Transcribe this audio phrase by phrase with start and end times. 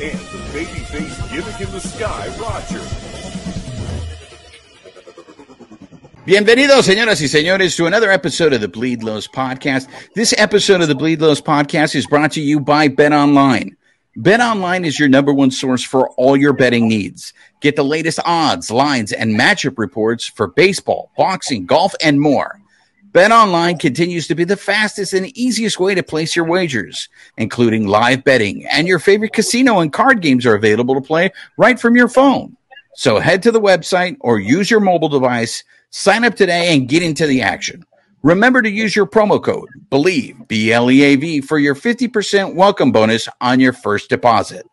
[0.00, 2.80] And the babyface gimmick in the sky, Roger.
[6.26, 9.88] Bienvenidos, señoras y señores, to another episode of the Bleed Lows Podcast.
[10.14, 13.76] This episode of the Bleed Lows Podcast is brought to you by Bet Online.
[14.16, 17.32] Bet Online is your number one source for all your betting needs.
[17.60, 22.60] Get the latest odds, lines, and matchup reports for baseball, boxing, golf, and more.
[23.14, 27.86] Bet Online continues to be the fastest and easiest way to place your wagers, including
[27.86, 31.94] live betting, and your favorite casino and card games are available to play right from
[31.94, 32.56] your phone.
[32.96, 37.04] So head to the website or use your mobile device, sign up today, and get
[37.04, 37.86] into the action.
[38.24, 42.56] Remember to use your promo code BLEAV, B L E A V, for your 50%
[42.56, 44.66] welcome bonus on your first deposit.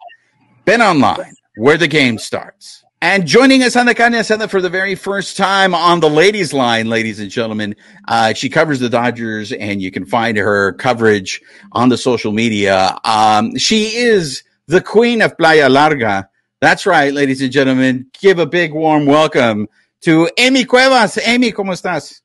[0.65, 2.80] Bet Online, where the game starts.
[3.03, 6.53] And joining us on the Kanya Center for the very first time on the ladies'
[6.53, 7.75] line, ladies and gentlemen,
[8.07, 11.41] uh, she covers the Dodgers, and you can find her coverage
[11.71, 12.95] on the social media.
[13.03, 16.29] Um, she is the queen of Playa Larga.
[16.59, 18.05] That's right, ladies and gentlemen.
[18.21, 19.67] Give a big warm welcome
[20.01, 21.17] to Amie Cuevas.
[21.27, 22.21] Amie, ¿cómo estás?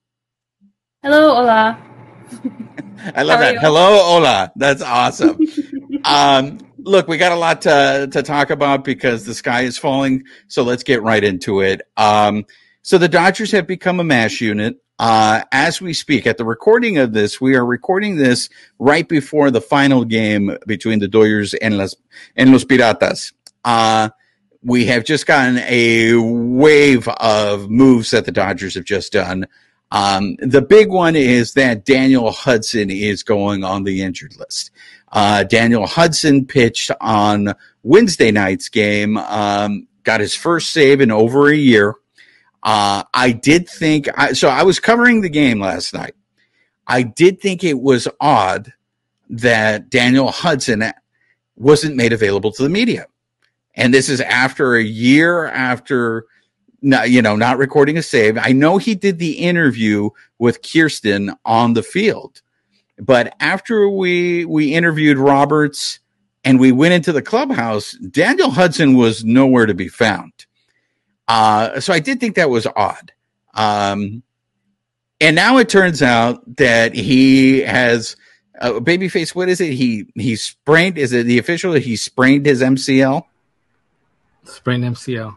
[1.03, 1.79] Hello, hola.
[3.15, 3.57] I love that.
[3.61, 4.53] Hello, hola.
[4.57, 5.39] That's awesome.
[6.05, 10.25] um, look, we got a lot to, to talk about because the sky is falling.
[10.49, 11.83] So let's get right into it.
[11.97, 12.47] Um,
[12.83, 14.77] so the Dodgers have become a mash unit.
[14.99, 18.49] Uh, as we speak, at the recording of this, we are recording this
[18.79, 21.97] right before the final game between the Dodgers and Los,
[22.37, 23.33] and Los Piratas.
[23.65, 24.09] Uh,
[24.63, 29.47] we have just gotten a wave of moves that the Dodgers have just done.
[29.91, 34.71] Um, the big one is that Daniel Hudson is going on the injured list.
[35.17, 41.49] Uh, Daniel Hudson pitched on Wednesday night's game, um, got his first save in over
[41.49, 41.95] a year.
[42.63, 46.15] Uh, I did think, I, so I was covering the game last night.
[46.87, 48.75] I did think it was odd
[49.31, 50.85] that Daniel Hudson
[51.57, 53.07] wasn't made available to the media.
[53.75, 56.27] And this is after a year after
[56.83, 58.37] not, you know, not recording a save.
[58.37, 62.43] I know he did the interview with Kirsten on the field,
[62.99, 66.01] but after we we interviewed Roberts
[66.45, 70.33] and we went into the clubhouse, Daniel Hudson was nowhere to be found.
[71.29, 73.13] Uh, so I did think that was odd.
[73.55, 74.23] Um,
[75.21, 78.17] and now it turns out that he has
[78.61, 79.35] a uh, babyface.
[79.35, 79.73] What is it?
[79.73, 80.99] He he sprained.
[80.99, 83.23] Is it the official that he sprained his MCL?
[84.45, 85.37] Sprained MCL.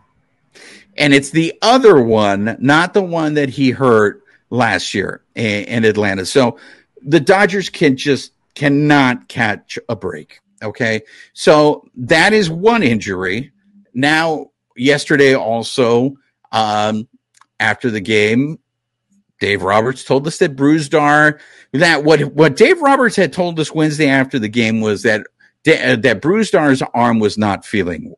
[0.98, 5.86] and it's the other one, not the one that he hurt last year in, in
[5.86, 6.26] Atlanta.
[6.26, 6.58] So
[7.02, 10.40] the Dodgers can just cannot catch a break.
[10.62, 11.02] Okay,
[11.34, 13.52] so that is one injury.
[13.94, 16.16] Now, yesterday also,
[16.52, 17.08] um,
[17.60, 18.60] after the game,
[19.40, 21.40] Dave Roberts told us that Brusdar
[21.74, 25.26] that what what Dave Roberts had told us Wednesday after the game was that
[25.64, 28.14] that Brusdar's arm was not feeling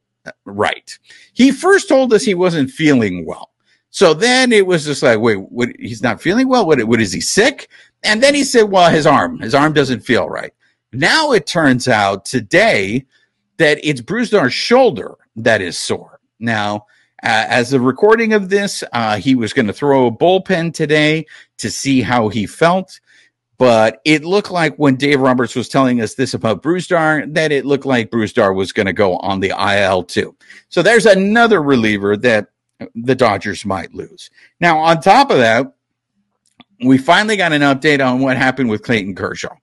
[0.46, 0.98] right.
[1.34, 3.50] He first told us he wasn't feeling well.
[3.90, 6.66] So then it was just like, wait, what, he's not feeling well?
[6.66, 7.70] What, what is he sick?
[8.04, 10.54] And then he said, well, his arm, his arm doesn't feel right.
[10.92, 13.06] Now it turns out today
[13.58, 16.20] that it's Brusdar's shoulder that is sore.
[16.40, 16.88] Now,
[17.24, 21.28] uh, as the recording of this, uh, he was going to throw a bullpen today
[21.60, 23.00] to see how he felt.
[23.60, 27.64] But it looked like when Dave Roberts was telling us this about Brusdar, that it
[27.64, 30.36] looked like Brusdar was going to go on the IL too.
[30.70, 32.48] So there's another reliever that
[32.96, 34.32] the Dodgers might lose.
[34.60, 35.76] Now, on top of that,
[36.84, 39.56] we finally got an update on what happened with Clayton Kershaw.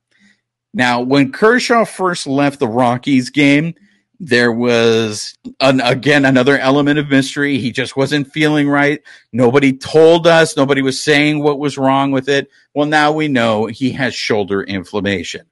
[0.74, 3.74] Now, when Kershaw first left the Rockies game,
[4.20, 7.58] there was an, again another element of mystery.
[7.58, 9.00] He just wasn't feeling right.
[9.32, 10.56] Nobody told us.
[10.56, 12.50] Nobody was saying what was wrong with it.
[12.74, 15.46] Well, now we know he has shoulder inflammation.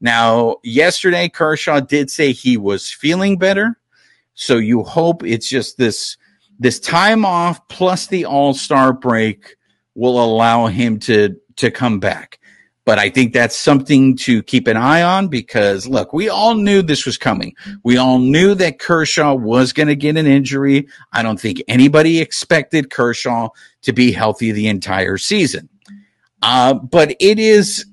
[0.00, 3.78] Now, yesterday Kershaw did say he was feeling better.
[4.34, 6.16] So you hope it's just this
[6.58, 9.56] this time off plus the All-Star break
[9.94, 12.38] will allow him to to come back.
[12.84, 16.82] But I think that's something to keep an eye on because look, we all knew
[16.82, 17.54] this was coming.
[17.82, 20.88] We all knew that Kershaw was going to get an injury.
[21.12, 23.48] I don't think anybody expected Kershaw
[23.82, 25.70] to be healthy the entire season.
[26.42, 27.86] Uh, but it is,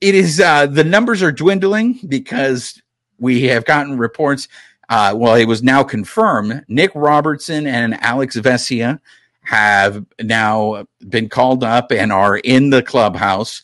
[0.00, 2.80] it is uh, the numbers are dwindling because
[3.18, 4.48] we have gotten reports.
[4.88, 6.64] Uh, well, it was now confirmed.
[6.68, 8.98] Nick Robertson and Alex Vesia
[9.42, 13.62] have now been called up and are in the clubhouse.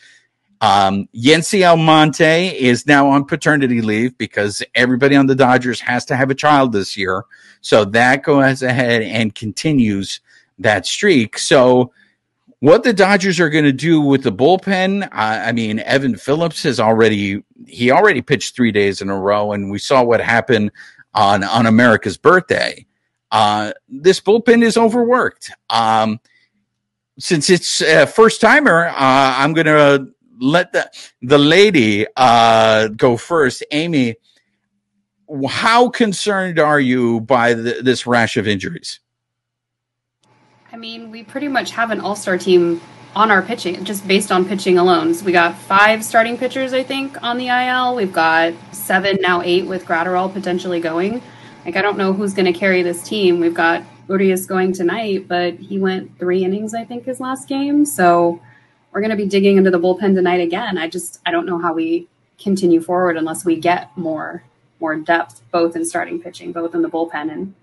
[0.61, 6.17] Um, Yency Almonte is now on paternity leave because everybody on the Dodgers has to
[6.17, 7.25] have a child this year.
[7.61, 10.21] So that goes ahead and continues
[10.59, 11.39] that streak.
[11.39, 11.93] So
[12.61, 16.81] what the Dodgers are going to do with the bullpen, I mean, Evan Phillips has
[16.81, 20.73] already he already pitched three days in a row, and we saw what happened
[21.15, 22.85] on on America's birthday.
[23.31, 25.51] Uh, this bullpen is overworked.
[25.71, 26.21] Um,
[27.19, 30.09] since it's a first timer, uh, I'm going to
[30.41, 30.91] let the
[31.23, 33.65] the lady uh, go first.
[33.73, 34.17] Amie,
[35.49, 39.01] how concerned are you by the, this rash of injuries?
[40.73, 42.81] I mean, we pretty much have an all star team
[43.17, 45.15] on our pitching, just based on pitching alone.
[45.15, 47.97] So we got five starting pitchers, I think, on the IL.
[47.97, 51.23] We've got seven, now eight with Graterol potentially going.
[51.69, 53.41] Like, I don't know who's going to carry this team.
[53.41, 57.85] We've got Urias going tonight, but he went three innings, I think, his last game.
[57.85, 58.41] So
[58.91, 60.79] we're going to be digging into the bullpen tonight again.
[60.79, 64.43] I just, I don't know how we continue forward unless we get more
[64.81, 67.55] more depth, both in starting pitching, both in the bullpen, and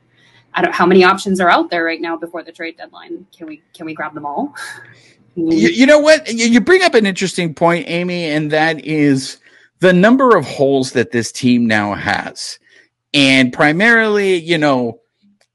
[0.54, 3.26] I don't how many options are out there right now before the trade deadline.
[3.36, 4.54] Can we can we grab them all?
[5.36, 6.32] you, you know what?
[6.32, 9.38] You bring up an interesting point, Amie, and that is
[9.80, 12.60] the number of holes that this team now has,
[13.14, 15.00] and primarily, you know.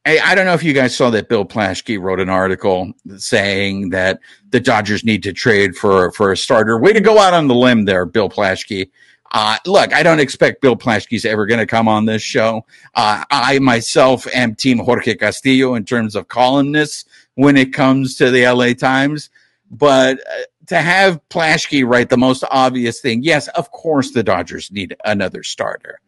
[0.06, 3.90] I, I don't know if you guys saw that Bill Plaschke wrote an article saying
[3.90, 4.18] that
[4.48, 6.78] the Dodgers need to trade for for a starter.
[6.78, 8.88] Way to go out on the limb there, Bill Plaschke.
[9.32, 12.64] Uh, look, I don't expect Bill Plaschke's ever going to come on this show.
[12.94, 17.04] Uh, I myself am Team Jorge Castillo in terms of columnists
[17.34, 19.30] when it comes to the LA Times.
[19.70, 24.72] But uh, to have Plaschke write the most obvious thing, yes, of course the Dodgers
[24.72, 26.00] need another starter.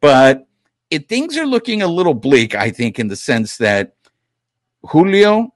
[0.00, 0.46] But
[0.90, 3.94] it, things are looking a little bleak, I think, in the sense that
[4.84, 5.52] Julio,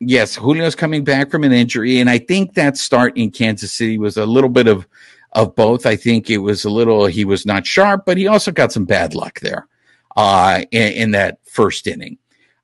[0.00, 2.00] yes, Julio's coming back from an injury.
[2.00, 4.86] And I think that start in Kansas City was a little bit of
[5.34, 5.84] of both.
[5.84, 8.84] I think it was a little, he was not sharp, but he also got some
[8.84, 9.66] bad luck there
[10.16, 12.18] uh, in, in that first inning.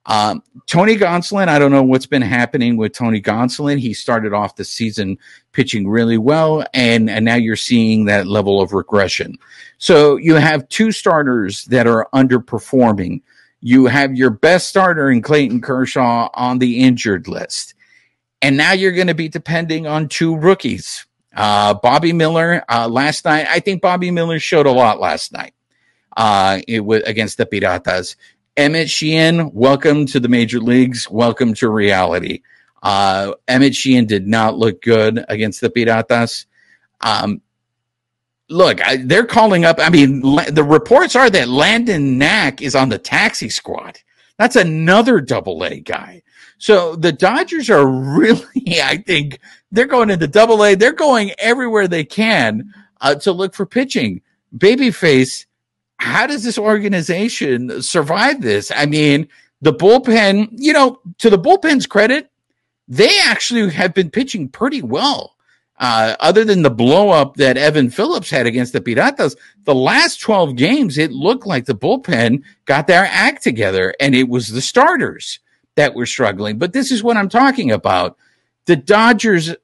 [0.06, 3.78] Um, Tony Gonsolin, I don't know what's been happening with Tony Gonsolin.
[3.78, 5.18] He started off the season
[5.52, 9.38] pitching really well, and, and now you're seeing that level of regression.
[9.78, 13.20] So you have two starters that are underperforming.
[13.60, 17.74] You have your best starter in Clayton Kershaw on the injured list.
[18.42, 21.04] And now you're going to be depending on two rookies
[21.36, 23.46] uh, Bobby Miller uh, last night.
[23.48, 25.54] I think Bobby Miller showed a lot last night.
[26.16, 28.16] Uh, it was against the Piratas.
[28.56, 31.08] Emmett Sheehan, welcome to the major leagues.
[31.10, 32.42] Welcome to reality.
[32.82, 36.46] Uh, Emmett Sheehan did not look good against the Piratas.
[37.00, 37.40] Um,
[38.48, 39.78] look, I, they're calling up.
[39.78, 43.98] I mean, la- the reports are that Landon Knack is on the taxi squad.
[44.36, 46.22] That's another double A guy.
[46.58, 48.44] So the Dodgers are really,
[48.82, 49.38] I think,
[49.70, 50.74] they're going into double A.
[50.74, 54.22] They're going everywhere they can uh, to look for pitching.
[54.56, 55.46] Babyface,
[56.00, 58.72] how does this organization survive this?
[58.74, 59.28] I mean,
[59.60, 62.30] the bullpen, you know, to the bullpen's credit,
[62.88, 65.36] they actually have been pitching pretty well.
[65.78, 70.20] Uh, other than the blow up that Evan Phillips had against the Piratas, the last
[70.20, 74.60] 12 games, it looked like the bullpen got their act together and it was the
[74.60, 75.38] starters
[75.76, 76.58] that were struggling.
[76.58, 78.16] But this is what I'm talking about.
[78.66, 79.54] The Dodgers,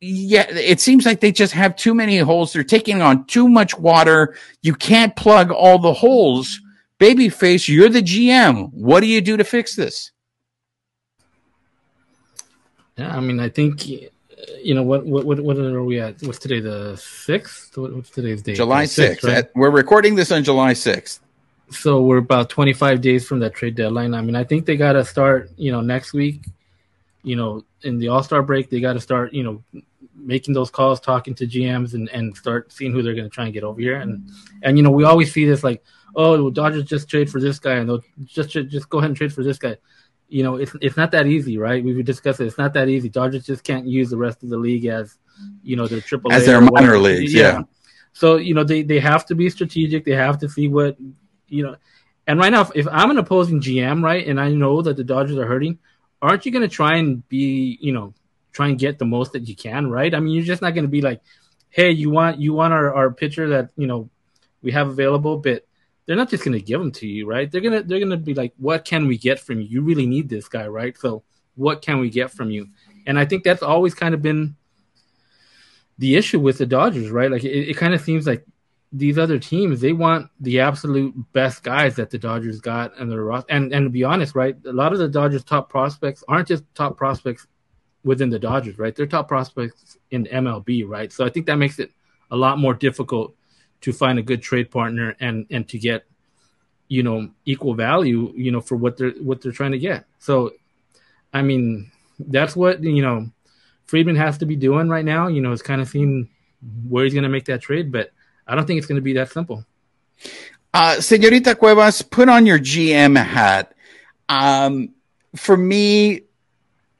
[0.00, 2.52] yeah, it seems like they just have too many holes.
[2.52, 4.36] They're taking on too much water.
[4.62, 6.60] You can't plug all the holes.
[6.98, 8.72] Babyface, you're the GM.
[8.72, 10.12] What do you do to fix this?
[12.96, 16.22] Yeah, I mean, I think you know what what what, what are we at?
[16.22, 16.60] What's today?
[16.60, 17.76] The sixth?
[17.76, 18.56] what's today's date?
[18.56, 19.24] July sixth.
[19.24, 19.46] Right?
[19.54, 21.20] We're recording this on July sixth
[21.70, 24.14] so we're about 25 days from that trade deadline.
[24.14, 26.42] I mean, I think they got to start, you know, next week,
[27.26, 29.64] you know, in the All Star break, they got to start, you know,
[30.14, 33.44] making those calls, talking to GMs, and, and start seeing who they're going to try
[33.44, 33.96] and get over here.
[33.96, 34.30] And
[34.62, 35.82] and you know, we always see this like,
[36.14, 39.32] oh, Dodgers just trade for this guy, and they'll just just go ahead and trade
[39.32, 39.76] for this guy.
[40.28, 41.82] You know, it's it's not that easy, right?
[41.82, 42.46] We've discussed it.
[42.46, 43.08] It's not that easy.
[43.08, 45.18] Dodgers just can't use the rest of the league as,
[45.64, 47.40] you know, their triple as their minor leagues, yeah.
[47.40, 47.62] yeah.
[48.12, 50.04] So you know, they they have to be strategic.
[50.04, 50.96] They have to see what
[51.48, 51.74] you know,
[52.28, 55.02] and right now, if, if I'm an opposing GM, right, and I know that the
[55.02, 55.80] Dodgers are hurting,
[56.22, 58.14] aren't you going to try and be, you know,
[58.52, 60.14] try and get the most that you can, right?
[60.14, 61.20] I mean, you're just not going to be like,
[61.70, 64.08] hey, you want you want our, our pitcher that you know
[64.62, 65.66] we have available, but
[66.06, 67.50] they're not just going to give them to you, right?
[67.50, 69.66] They're gonna they're gonna be like, what can we get from you?
[69.66, 70.96] You really need this guy, right?
[70.96, 71.22] So
[71.54, 72.68] what can we get from you?
[73.06, 74.56] And I think that's always kind of been
[75.98, 77.30] the issue with the Dodgers, right?
[77.30, 78.46] Like it, it kind of seems like
[78.92, 83.44] these other teams they want the absolute best guys that the Dodgers got and the.
[83.48, 86.64] And and to be honest, right, a lot of the Dodgers' top prospects aren't just
[86.74, 87.46] top prospects
[88.04, 88.94] within the Dodgers, right?
[88.94, 91.12] They're top prospects in MLB, right?
[91.12, 91.90] So I think that makes it
[92.30, 93.34] a lot more difficult
[93.80, 96.04] to find a good trade partner and and to get
[96.88, 100.06] you know equal value, you know, for what they're what they're trying to get.
[100.18, 100.52] So
[101.32, 103.28] I mean, that's what you know
[103.86, 105.28] Friedman has to be doing right now.
[105.28, 106.28] You know, it's kind of seeing
[106.88, 108.10] where he's going to make that trade, but
[108.46, 109.64] I don't think it's going to be that simple.
[110.72, 113.74] Uh, Senorita Cuevas, put on your GM hat.
[114.28, 114.90] Um,
[115.34, 116.22] for me,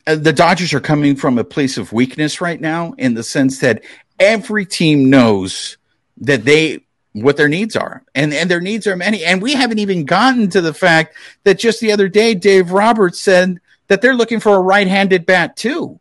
[0.06, 3.60] uh, the Dodgers are coming from a place of weakness right now in the sense
[3.60, 3.82] that
[4.18, 5.76] every team knows
[6.18, 6.80] that they
[7.12, 10.50] what their needs are and and their needs are many and we haven't even gotten
[10.50, 14.54] to the fact that just the other day Dave Roberts said that they're looking for
[14.54, 15.98] a right-handed bat too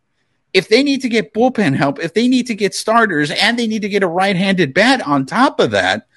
[0.55, 3.67] if they need to get bullpen help, if they need to get starters and they
[3.67, 6.07] need to get a right handed bat on top of that,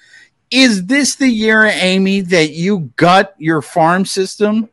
[0.49, 4.69] is this the year, Amie, that you gut your farm system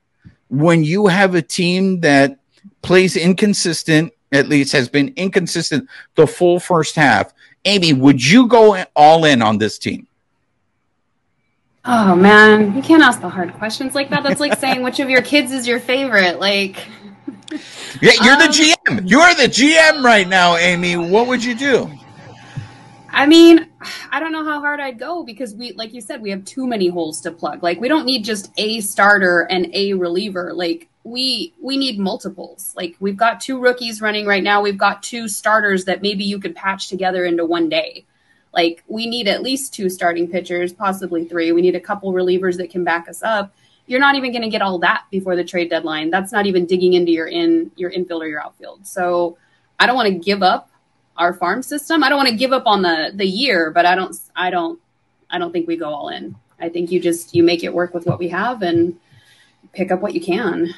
[0.49, 2.39] when you have a team that
[2.83, 7.35] plays inconsistent, at least has been inconsistent the full first half?
[7.65, 10.07] Amie, would you go all in on this team?
[11.85, 14.23] Oh man, you can't ask the hard questions like that.
[14.23, 16.39] That's like saying which of your kids is your favorite.
[16.39, 16.87] Like
[18.01, 19.09] yeah, you're um, the GM.
[19.09, 20.97] You're the GM right now, Amie.
[20.97, 21.91] What would you do?
[23.11, 23.69] I mean,
[24.11, 26.67] I don't know how hard I'd go because we, like you said, we have too
[26.67, 27.63] many holes to plug.
[27.63, 30.53] Like we don't need just a starter and a reliever.
[30.53, 32.75] Like we we need multiples.
[32.77, 34.61] Like we've got two rookies running right now.
[34.61, 38.05] We've got two starters that maybe you could patch together into one day.
[38.53, 41.53] Like we need at least two starting pitchers, possibly three.
[41.53, 43.55] We need a couple relievers that can back us up
[43.87, 46.11] you're not even going to get all that before the trade deadline.
[46.11, 48.87] That's not even digging into your in your infield or your outfield.
[48.87, 49.39] So
[49.79, 50.71] I don't want to give up
[51.17, 52.03] our farm system.
[52.03, 54.81] I don't want to give up on the the year, but I don't I don't
[55.31, 56.35] I don't think we go all in.
[56.61, 58.99] I think you just you make it work with what we have and
[59.73, 60.75] pick up what you can.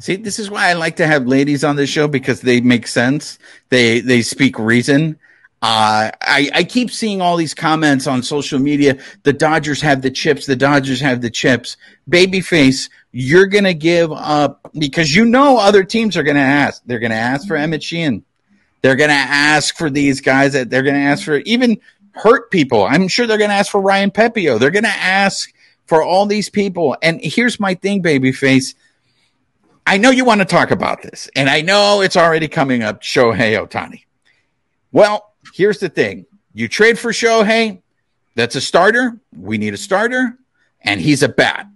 [0.00, 2.86] See, this is why I like to have ladies on the show because they make
[2.86, 3.38] sense.
[3.70, 5.18] They they speak reason.
[5.60, 8.98] Uh, I, I keep seeing all these comments on social media.
[9.24, 10.46] The Dodgers have the chips.
[10.46, 11.76] The Dodgers have the chips.
[12.08, 16.82] Babyface, you're going to give up because you know other teams are going to ask.
[16.86, 18.24] They're going to ask for Emmett Sheehan.
[18.82, 21.80] They're going to ask for these guys that they're going to ask for even
[22.12, 22.84] hurt people.
[22.84, 24.60] I'm sure they're going to ask for Ryan Pepiot.
[24.60, 25.52] They're going to ask
[25.86, 26.96] for all these people.
[27.02, 28.74] And here's my thing, Babyface.
[29.86, 33.00] I know you want to talk about this, and I know it's already coming up,
[33.00, 34.04] Shohei Ohtani.
[34.92, 35.27] Well,
[35.58, 36.24] here's the thing
[36.54, 37.82] you trade for Shohei,
[38.36, 39.18] that's a starter.
[39.36, 40.38] We need a starter,
[40.82, 41.66] and he's a bat.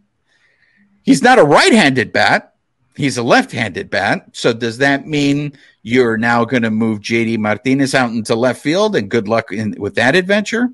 [1.03, 2.55] He's not a right handed bat,
[2.95, 4.29] he's a left handed bat.
[4.33, 8.95] So, does that mean you're now going to move JD Martinez out into left field
[8.95, 10.71] and good luck in, with that adventure?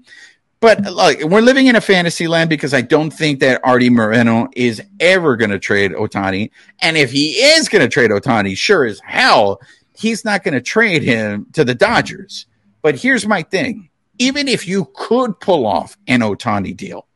[0.60, 4.48] But look, we're living in a fantasy land because I don't think that Artie Moreno
[4.56, 6.50] is ever going to trade Ohtani.
[6.80, 9.60] And if he is going to trade Ohtani, sure as hell,
[9.96, 12.46] he's not going to trade him to the Dodgers.
[12.82, 17.06] But here's my thing even if you could pull off an Ohtani deal,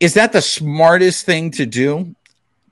[0.00, 2.14] is that the smartest thing to do?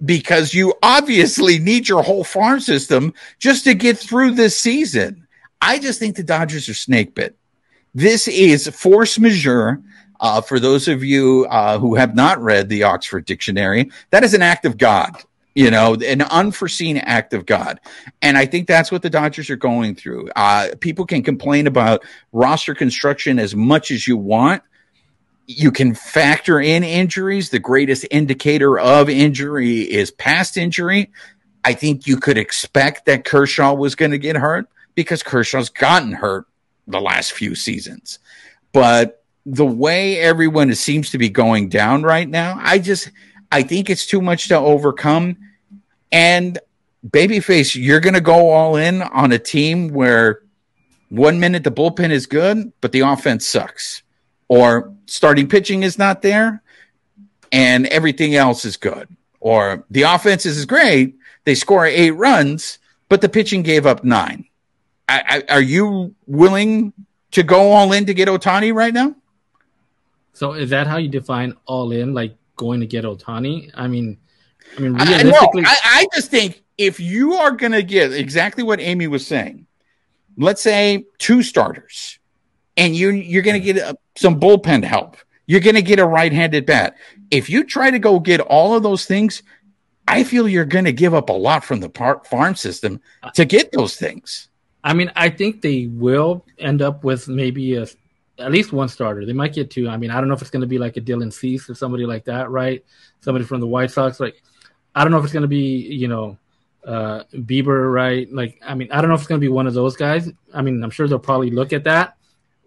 [0.05, 5.27] Because you obviously need your whole farm system just to get through this season.
[5.61, 7.37] I just think the Dodgers are snake bit.
[7.95, 9.81] This is force majeure.
[10.21, 14.35] Uh, for those of you uh, who have not read the Oxford Dictionary, that is
[14.35, 15.15] an act of God
[15.57, 17.81] you know, an unforeseen act of God.
[18.21, 20.29] And I think that's what the Dodgers are going through.
[20.37, 24.63] Uh, people can complain about roster construction as much as you want.
[25.47, 27.49] You can factor in injuries.
[27.49, 31.11] The greatest indicator of injury is past injury.
[31.65, 36.13] I think you could expect that Kershaw was going to get hurt because Kershaw's gotten
[36.13, 36.47] hurt
[36.87, 38.19] the last few seasons.
[38.75, 43.11] But the way everyone seems to be going down right now, I just,
[43.51, 45.39] I think it's too much to overcome.
[46.13, 46.59] And
[47.07, 50.43] babyface, you're going to go all in on a team where
[51.09, 54.03] one minute the bullpen is good, but the offense sucks,
[54.49, 56.63] or starting pitching is not there,
[57.53, 59.09] and everything else is good,
[59.41, 64.47] or the offense is great, they score eight runs, but the pitching gave up nine.
[65.09, 66.93] I, I, are you willing
[67.31, 69.15] to go all in to get Ohtani right now?
[70.33, 72.15] So is that how you define all in?
[72.15, 73.71] Like going to get Ohtani?
[73.75, 74.19] I mean,
[74.77, 78.63] I mean, realistically, I, I, I just think if you are going to get exactly
[78.63, 79.67] what Amie was saying,
[80.37, 82.19] let's say two starters,
[82.77, 86.07] and you you're going to get a, some bullpen help, you're going to get a
[86.07, 86.97] right-handed bat.
[87.31, 89.43] If you try to go get all of those things,
[90.07, 93.01] I feel you're going to give up a lot from the par- farm system
[93.35, 94.49] to get those things.
[94.85, 97.87] I mean, I think they will end up with maybe a
[98.39, 99.25] at least one starter.
[99.25, 99.89] They might get two.
[99.89, 101.75] I mean, I don't know if it's going to be like a Dylan Cease or
[101.75, 102.85] somebody like that, right?
[103.21, 104.21] Somebody from the White Sox.
[104.21, 104.43] Like,
[104.97, 106.39] I don't know if it's going to be, you know,
[106.87, 108.33] uh, Bieber, right?
[108.33, 110.31] Like, I mean, I don't know if it's going to be one of those guys.
[110.55, 112.17] I mean, I'm sure they'll probably look at that,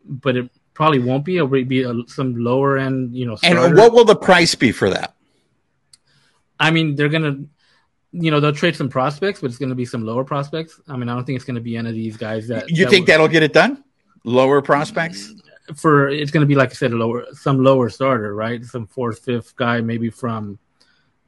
[0.05, 1.37] but it probably won't be.
[1.37, 3.35] It'll be a, some lower end, you know.
[3.35, 3.65] Starter.
[3.65, 5.15] And what will the price be for that?
[6.59, 7.49] I mean, they're going to,
[8.11, 10.79] you know, they'll trade some prospects, but it's going to be some lower prospects.
[10.87, 12.69] I mean, I don't think it's going to be any of these guys that.
[12.69, 13.83] You that think that'll get it done?
[14.23, 15.33] Lower prospects?
[15.75, 18.63] For it's going to be like I said, a lower some lower starter, right?
[18.63, 20.59] Some fourth, fifth guy, maybe from,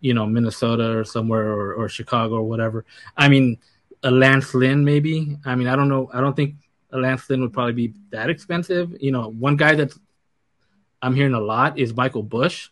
[0.02, 2.84] you know, Minnesota or somewhere or, or Chicago or whatever.
[3.16, 3.60] I mean,
[4.04, 5.38] a Lance Lynn, maybe.
[5.46, 6.10] I mean, I don't know.
[6.14, 6.56] I don't think
[6.92, 8.94] a Lance Lynn would probably be that expensive.
[9.00, 9.94] You know, one guy that
[11.02, 12.70] I'm hearing a lot is Michael Busch.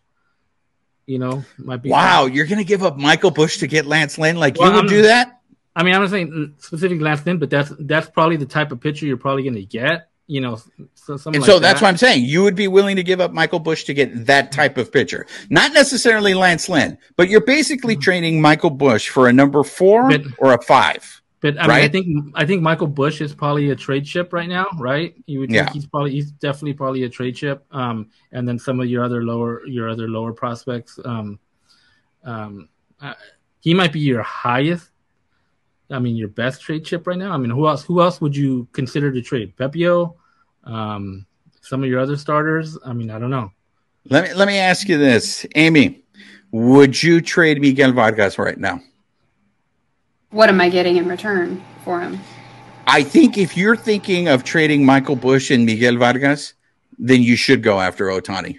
[1.09, 1.89] you know, might be.
[1.89, 4.37] Wow, you're going to give up Michael Busch to get Lance Lynn?
[4.37, 5.41] Like well, you would I'm, do that?
[5.75, 8.79] I mean, I'm not saying specifically Lance Lynn, but that's that's probably the type of
[8.79, 10.08] pitcher you're probably going to get.
[10.29, 10.61] You know,
[10.93, 11.61] so, and like so that.
[11.61, 12.23] that's what I'm saying.
[12.23, 15.25] You would be willing to give up Michael Busch to get that type of pitcher,
[15.49, 18.01] not necessarily Lance Lynn, but you're basically mm-hmm.
[18.01, 21.19] trading Michael Busch for a number four but, or a five.
[21.41, 21.83] But I mean, right?
[21.83, 25.15] I think I think Michael Busch is probably a trade chip right now, right?
[25.25, 25.73] You would think yeah.
[25.73, 27.65] he's probably he's definitely probably a trade chip.
[27.71, 30.99] Um, and then some of your other lower your other lower prospects.
[31.03, 31.39] Um,
[32.23, 32.69] um,
[33.01, 33.13] uh,
[33.61, 34.91] he might be your highest.
[35.91, 37.31] I mean, your best trade chip right now.
[37.31, 37.83] I mean, who else?
[37.83, 39.55] Who else would you consider to trade?
[39.57, 40.13] Pepiot,
[40.63, 41.25] um,
[41.61, 42.77] some of your other starters.
[42.85, 43.51] I mean, I don't know.
[44.09, 46.03] Let me let me ask you this, Amie.
[46.51, 48.81] Would you trade Miguel Vargas right now?
[50.31, 52.19] what am I getting in return for him?
[52.87, 56.53] I think if you're thinking of trading Michael Busch and Miguel Vargas,
[56.97, 58.57] then you should go after Ohtani.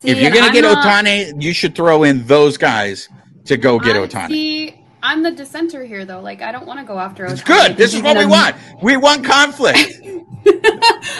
[0.00, 3.08] See, if you're going to get not, Ohtani, you should throw in those guys
[3.46, 4.28] to go get I, Ohtani.
[4.28, 6.20] See, I'm the dissenter here, though.
[6.20, 7.32] Like, I don't want to go after Ohtani.
[7.32, 7.76] It's good.
[7.76, 8.56] This is what we want.
[8.82, 9.76] We want conflict.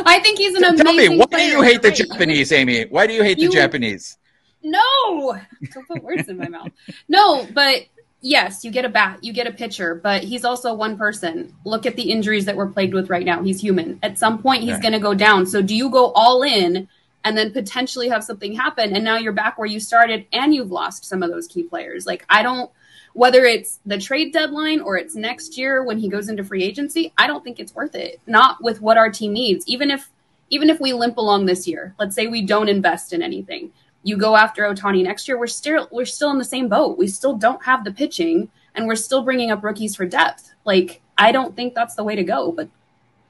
[0.06, 0.84] I think he's an amazing.
[0.84, 1.44] Tell me, why player.
[1.44, 2.86] do you hate the Japanese, Amie?
[2.86, 4.16] Why do you hate you, the Japanese?
[4.62, 5.38] No,
[5.74, 6.70] don't put words in my mouth.
[7.08, 7.82] No, but
[8.22, 11.54] yes, you get a bat, you get a pitcher, but he's also one person.
[11.66, 13.42] Look at the injuries that we're plagued with right now.
[13.42, 13.98] He's human.
[14.02, 15.44] At some point, he's going to go down.
[15.44, 16.88] So, do you go all in
[17.22, 18.96] and then potentially have something happen?
[18.96, 22.06] And now you're back where you started and you've lost some of those key players.
[22.06, 22.70] Like, I don't,
[23.14, 27.12] whether it's the trade deadline or it's next year when he goes into free agency,
[27.16, 28.20] I don't think it's worth it.
[28.26, 29.66] Not with what our team needs.
[29.66, 30.10] Even if,
[30.50, 33.72] even if we limp along this year, let's say we don't invest in anything
[34.04, 36.96] you go after Ohtani next year, we're still we're still in the same boat.
[36.96, 40.54] We still don't have the pitching, and we're still bringing up rookies for depth.
[40.64, 42.52] Like I don't think that's the way to go.
[42.52, 42.68] But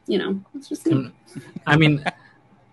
[0.06, 0.84] you know, it's just.
[0.84, 0.92] Me.
[0.92, 1.12] Um,
[1.66, 2.04] I mean,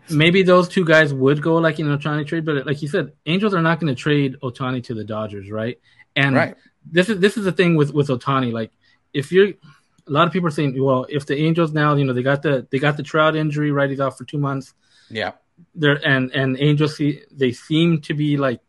[0.10, 3.14] maybe those two guys would go like in an Ohtani trade, but like you said,
[3.28, 5.80] Angels are not going to trade Ohtani to the Dodgers, right?
[6.16, 6.56] And right.
[6.90, 8.52] This is this is the thing with with Ohtani.
[8.52, 8.72] Like,
[9.14, 12.14] if you're a lot of people are saying, well, if the Angels now, you know,
[12.14, 13.90] they got the they got the Trout injury, right?
[13.90, 14.74] He's out for two months.
[15.10, 15.34] Yeah
[15.76, 18.62] there and and Angels see they seem to be like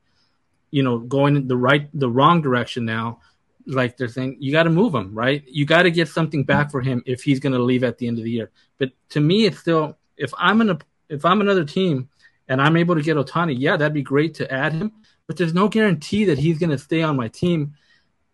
[0.71, 3.21] you know going the right the wrong direction now
[3.67, 6.71] like they're saying you got to move him right you got to get something back
[6.71, 9.21] for him if he's going to leave at the end of the year but to
[9.21, 12.09] me it's still if i'm in a if i'm another team
[12.49, 14.91] and i'm able to get Ohtani, yeah that'd be great to add him
[15.29, 17.75] but there's no guarantee that he's going to stay on my team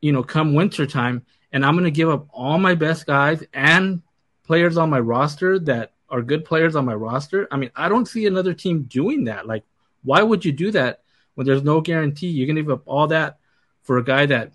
[0.01, 3.43] you know come winter time and i'm going to give up all my best guys
[3.53, 4.03] and
[4.45, 7.47] players on my roster that are good players on my roster.
[7.51, 9.47] I mean, I don't see another team doing that.
[9.47, 9.65] Like,
[10.03, 11.03] why would you do that
[11.35, 12.29] when there's no guarantee?
[12.29, 13.39] You're gonna give up all that
[13.83, 14.53] for a guy that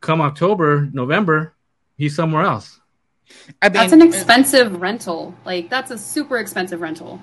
[0.00, 1.54] come October, November,
[1.96, 2.80] he's somewhere else.
[3.62, 5.34] I mean, that's an uh, expensive rental.
[5.44, 7.20] Like that's a super expensive rental.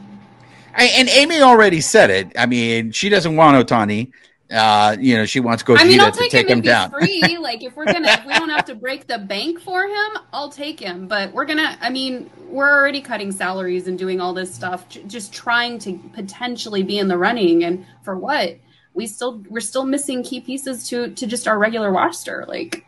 [0.76, 2.32] I, and Amie already said it.
[2.38, 4.12] I mean, she doesn't want Ohtani.
[4.52, 6.92] Uh, you know, she wants Gogeta I mean, I'll take to take him, him down.
[6.92, 10.18] Free, like if we're gonna, if we don't have to break the bank for him,
[10.34, 11.08] I'll take him.
[11.08, 11.78] But we're gonna.
[11.80, 15.98] I mean, we're already cutting salaries and doing all this stuff, j- just trying to
[16.14, 17.64] potentially be in the running.
[17.64, 18.58] And for what?
[18.94, 22.44] We still, we're still missing key pieces to to just our regular roster.
[22.48, 22.86] Like,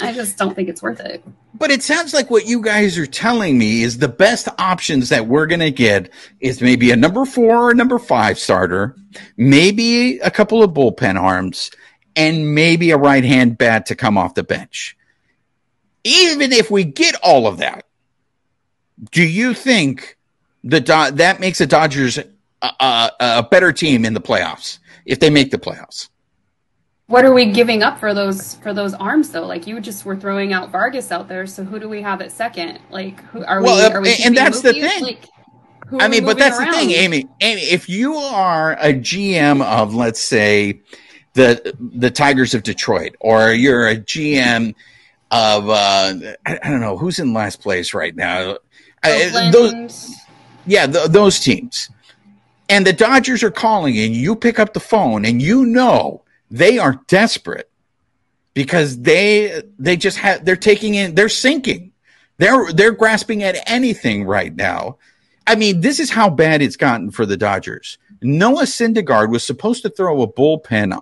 [0.00, 1.22] I just don't think it's worth it.
[1.54, 5.26] But it sounds like what you guys are telling me is the best options that
[5.26, 8.94] we're going to get is maybe a number four or number five starter,
[9.36, 11.70] maybe a couple of bullpen arms,
[12.14, 14.96] and maybe a right hand bat to come off the bench.
[16.04, 17.86] Even if we get all of that,
[19.12, 20.16] do you think
[20.62, 22.26] the Do- that makes the Dodgers a,
[22.62, 26.08] a, a better team in the playoffs if they make the playoffs?
[27.08, 29.46] What are we giving up for those for those arms though?
[29.46, 32.32] Like you just were throwing out Vargas out there, so who do we have at
[32.32, 32.80] second?
[32.90, 33.94] Like who are well, we?
[33.94, 35.04] Are we and, and that's the thing.
[35.04, 35.28] Like,
[36.00, 36.72] I mean, but that's around?
[36.72, 37.28] the thing, Amie.
[37.40, 40.80] Amie, if you are a GM of, let's say,
[41.34, 44.74] the the Tigers of Detroit, or you're a GM
[45.30, 46.12] of uh,
[46.44, 48.58] I, don't know who's in last place right now.
[49.04, 50.12] I- those,
[50.66, 51.88] yeah, th- those teams.
[52.68, 56.78] And the Dodgers are calling, and you pick up the phone, and you know they
[56.78, 57.70] are desperate
[58.54, 61.92] because they they just have they're taking in they're sinking.
[62.38, 64.98] They're they're grasping at anything right now.
[65.46, 67.98] I mean, this is how bad it's gotten for the Dodgers.
[68.22, 71.00] Noah Syndergaard was supposed to throw a bullpen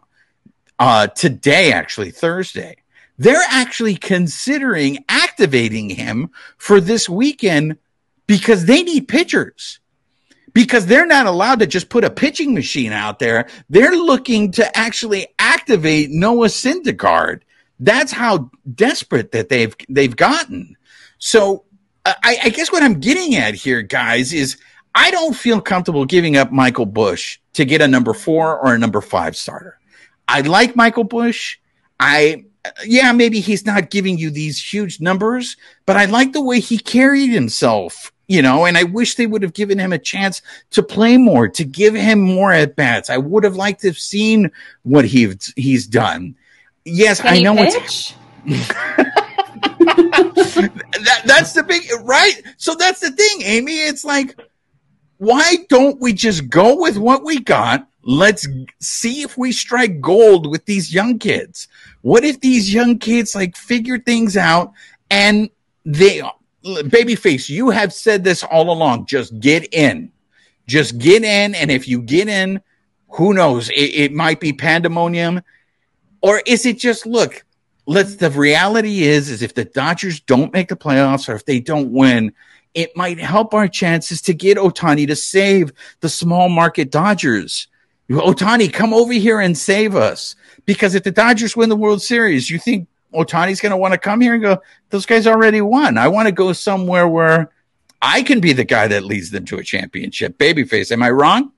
[0.78, 2.76] uh, today, actually Thursday.
[3.16, 7.78] They're actually considering activating him for this weekend
[8.26, 9.78] because they need pitchers.
[10.54, 13.48] Because they're not allowed to just put a pitching machine out there.
[13.68, 17.42] They're looking to actually activate Noah Syndergaard.
[17.80, 20.76] That's how desperate that they've they've gotten.
[21.18, 21.64] So
[22.04, 24.56] uh, I, I guess what I'm getting at here, guys, is
[24.94, 28.78] I don't feel comfortable giving up Michael Busch to get a number four or a
[28.78, 29.78] number five starter.
[30.28, 31.58] I like Michael Busch.
[31.98, 32.44] I
[32.84, 36.78] yeah, maybe he's not giving you these huge numbers, but I like the way he
[36.78, 40.82] carried himself, you know, and I wish they would have given him a chance to
[40.82, 43.10] play more, to give him more at bats.
[43.10, 44.50] I would have liked to have seen
[44.82, 46.36] what he he's done.
[46.84, 48.14] Yes, Can I know it's
[49.84, 52.42] that, that's the big right.
[52.56, 53.72] So that's the thing, Amie.
[53.72, 54.38] It's like,
[55.18, 57.88] why don't we just go with what we got?
[58.02, 58.46] Let's
[58.80, 61.68] see if we strike gold with these young kids.
[62.02, 64.72] What if these young kids like figure things out
[65.10, 65.48] and
[65.86, 66.22] they,
[66.64, 69.06] babyface, you have said this all along.
[69.06, 70.10] Just get in,
[70.66, 71.54] just get in.
[71.54, 72.60] And if you get in,
[73.08, 73.68] who knows?
[73.70, 75.42] It, it might be pandemonium
[76.24, 77.44] or is it just look
[77.86, 81.60] let's the reality is is if the dodgers don't make the playoffs or if they
[81.60, 82.32] don't win
[82.72, 87.68] it might help our chances to get ohtani to save the small market dodgers
[88.10, 92.48] ohtani come over here and save us because if the dodgers win the world series
[92.48, 95.98] you think ohtani's going to want to come here and go those guys already won.
[95.98, 97.50] I want to go somewhere where
[98.02, 100.38] i can be the guy that leads them to a championship.
[100.38, 101.52] Babyface am i wrong?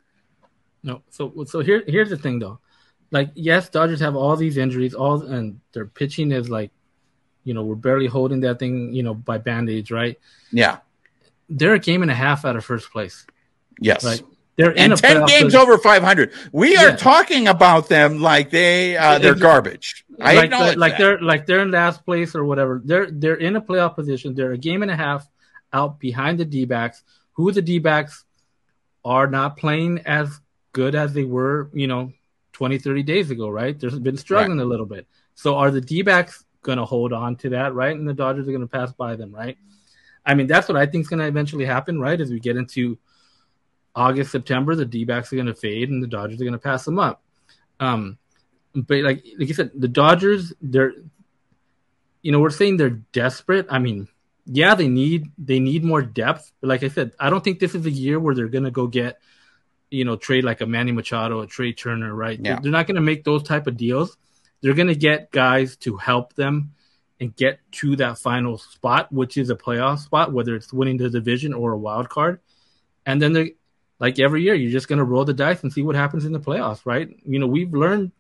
[0.83, 2.61] No, so so here here's the thing though,
[3.11, 6.71] like yes, Dodgers have all these injuries, all and their pitching is like,
[7.45, 10.19] you know, we're barely holding that thing, you know, by band aids, right?
[10.53, 10.79] yeah.
[11.49, 13.25] They're a game and a half out of first place,
[13.81, 14.05] yes.
[14.05, 14.23] Right?
[14.57, 16.97] They're in and 10 games posi- over 500 we are Yeah.
[16.97, 21.61] talking about them like they uh, they're garbage i like, the- like they're like they're
[21.61, 22.81] in last place or whatever.
[22.85, 24.35] They're they're in a playoff position.
[24.35, 25.29] They're a game and a half
[25.75, 27.03] out behind the D backs,
[27.35, 28.25] who the D backs
[29.05, 30.40] are not playing as
[30.73, 32.12] good as they were, you know,
[32.55, 33.79] 20, 30 days ago, right?
[33.79, 35.07] They've been struggling a little bit.
[35.35, 37.95] So are the D backs going to hold on to that, right?
[37.95, 39.59] And the Dodgers are going to pass by them, right?
[40.25, 42.19] I mean, that's what I think is going to eventually happen, right?
[42.21, 42.99] As we get into
[43.96, 46.59] August, September, the D backs are going to fade and the Dodgers are going to
[46.59, 47.22] pass them up.
[47.80, 48.18] Um,
[48.74, 50.92] but like like you said, the Dodgers, they're
[52.22, 53.66] you know, we're saying they're desperate.
[53.70, 54.09] I mean,
[54.46, 56.52] yeah, they need they need more depth.
[56.61, 58.87] But like I said, I don't think this is a year where they're gonna go
[58.87, 59.20] get,
[59.90, 62.38] you know, trade like a Manny Machado, a Trea Turner, right?
[62.42, 62.59] Yeah.
[62.61, 64.18] They're, not gonna make those type of deals.
[64.61, 66.72] They're gonna get guys to help them
[67.20, 71.09] and get to that final spot, which is a playoff spot, whether it's winning the
[71.09, 72.40] division or a wild card.
[73.06, 73.54] And then they
[73.98, 76.40] like every year, you're just gonna roll the dice and see what happens in the
[76.40, 77.09] playoffs, right?
[77.24, 78.12] You know, we've learned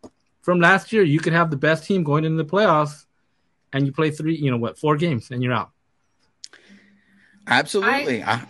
[0.42, 3.04] from last year, you could have the best team going into the playoffs
[3.72, 5.70] and you play three, you know what, four games and you're out.
[7.46, 8.42] absolutely I,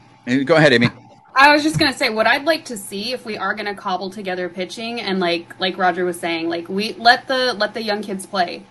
[0.45, 0.91] go ahead amie
[1.39, 4.09] I was just gonna say what I'd like to see if we are gonna cobble
[4.09, 8.03] together pitching and like like Roger was saying, like we let the let the young
[8.03, 8.65] kids play.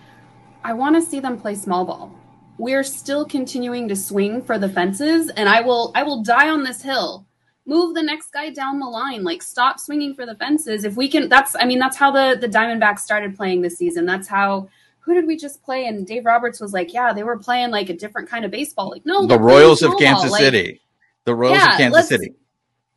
[0.64, 2.12] I want to see them play small ball.
[2.58, 6.64] We're still continuing to swing for the fences, and I will I will die on
[6.64, 7.25] this hill.
[7.66, 9.24] Move the next guy down the line.
[9.24, 10.84] Like stop swinging for the fences.
[10.84, 14.06] If we can, that's I mean that's how the the Diamondbacks started playing this season.
[14.06, 14.68] That's how.
[15.00, 15.86] Who did we just play?
[15.86, 18.90] And Dave Roberts was like, "Yeah, they were playing like a different kind of baseball.
[18.90, 20.32] Like, no, the royals of kansas.
[20.32, 20.80] Like, city
[21.24, 22.34] the royals Yeah, of kansas city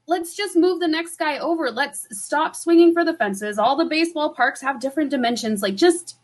[0.10, 1.72] let's just move the next guy over.
[1.72, 3.58] Let's stop swinging for the fences.
[3.60, 5.62] All the baseball parks have different dimensions.
[5.62, 6.18] Like, just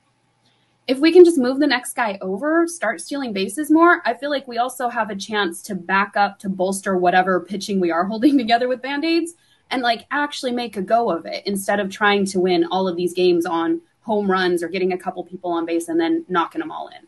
[0.88, 4.30] if we can just move the next guy over, start stealing bases more, I feel
[4.30, 8.06] like we also have a chance to back up to bolster whatever pitching we are
[8.06, 9.34] holding together with band aids
[9.72, 12.96] and like actually make a go of it instead of trying to win all of
[12.96, 16.60] these games on home runs or getting a couple people on base and then knocking
[16.60, 17.08] them all in.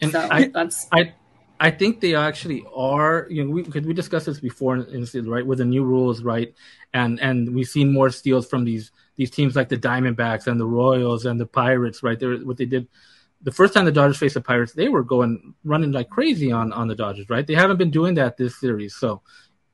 [0.00, 1.12] And so I, that's I,
[1.60, 3.26] I think they actually are.
[3.28, 5.44] You know, we because we discussed this before, right?
[5.44, 6.54] With the new rules, right?
[6.94, 10.66] And and we've seen more steals from these these teams like the Diamondbacks and the
[10.66, 12.18] Royals and the Pirates, right?
[12.18, 12.86] They're, what they did
[13.42, 16.72] the first time the Dodgers faced the Pirates, they were going running like crazy on
[16.72, 17.46] on the Dodgers, right?
[17.46, 19.22] They haven't been doing that this series, so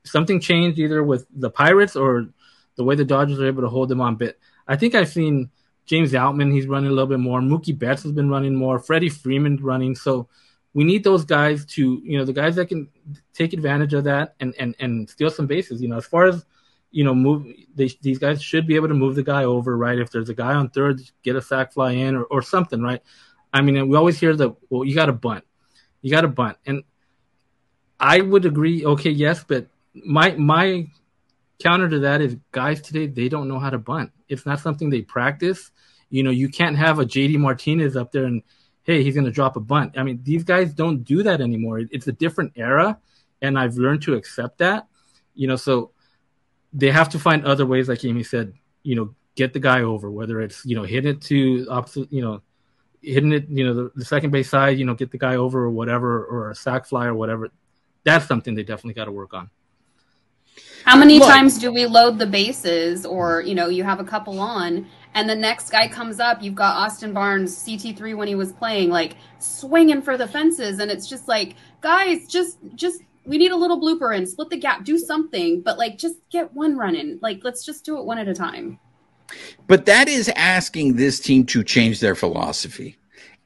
[0.03, 2.27] something changed either with the Pirates or
[2.75, 4.39] the way the Dodgers are able to hold them on bit.
[4.67, 5.49] I think I've seen
[5.85, 7.41] James Outman, he's running a little bit more.
[7.41, 8.79] Mookie Betts has been running more.
[8.79, 9.95] Freddie Freeman running.
[9.95, 10.27] So
[10.73, 12.89] we need those guys to, you know, the guys that can
[13.33, 15.81] take advantage of that and and and steal some bases.
[15.81, 16.45] You know, as far as
[16.91, 19.99] you know, move they, these guys should be able to move the guy over, right?
[19.99, 23.01] If there's a guy on third, get a sac fly in or, or something, right?
[23.55, 25.45] I mean, we always hear the well, you got to bunt,
[26.01, 26.83] you got to bunt, and
[27.97, 28.85] I would agree.
[28.85, 30.87] Okay, yes, but my my
[31.63, 34.11] counter to that is guys today they don't know how to bunt.
[34.27, 35.71] It's not something they practice.
[36.09, 38.43] You know, you can't have a JD Martinez up there and
[38.83, 39.97] hey, he's going to drop a bunt.
[39.97, 41.79] I mean, these guys don't do that anymore.
[41.91, 42.99] It's a different era,
[43.41, 44.87] and I've learned to accept that.
[45.33, 45.91] You know, so
[46.73, 48.51] they have to find other ways, like Amie said.
[48.83, 52.21] You know, get the guy over, whether it's you know hit it to opposite, you
[52.21, 52.41] know,
[53.05, 55.63] hitting it, you know, the, the second base side, you know, get the guy over
[55.63, 57.49] or whatever, or a sac fly or whatever.
[58.03, 59.49] That's something they definitely got to work on.
[60.85, 64.03] How many Look, times do we load the bases, or you know, you have a
[64.03, 68.35] couple on, and the next guy comes up, you've got Austin Barnes, CT3 when he
[68.35, 73.39] was playing, like swinging for the fences, and it's just like, guys, just just we
[73.39, 76.77] need a little blooper and split the gap, do something, but like just get one
[76.77, 77.17] running.
[77.21, 78.79] Like let's just do it one at a time.
[79.67, 82.97] But that is asking this team to change their philosophy.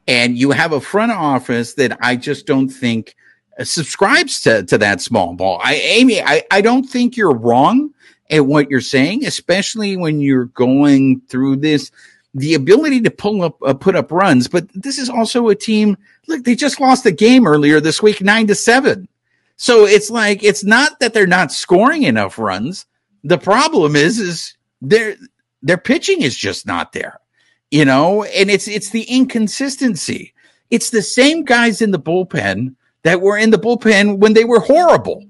[0.08, 3.16] And you have a front office that I just don't think
[3.64, 5.60] subscribes to, to that small ball.
[5.64, 7.94] I, Amie, I, I don't think you're wrong
[8.30, 11.92] at what you're saying, especially when you're going through this,
[12.34, 14.48] the ability to pull up, uh, put up runs.
[14.48, 15.98] But this is also a team.
[16.28, 19.08] Look, they just lost a game earlier this week, nine to seven.
[19.58, 22.86] So it's like, it's not that they're not scoring enough runs.
[23.24, 25.16] The problem is, is their,
[25.62, 27.20] their pitching is just not there,
[27.72, 30.34] you know, and it's, it's the inconsistency.
[30.70, 34.60] It's the same guys in the bullpen that were in the bullpen when they were
[34.60, 35.26] horrible.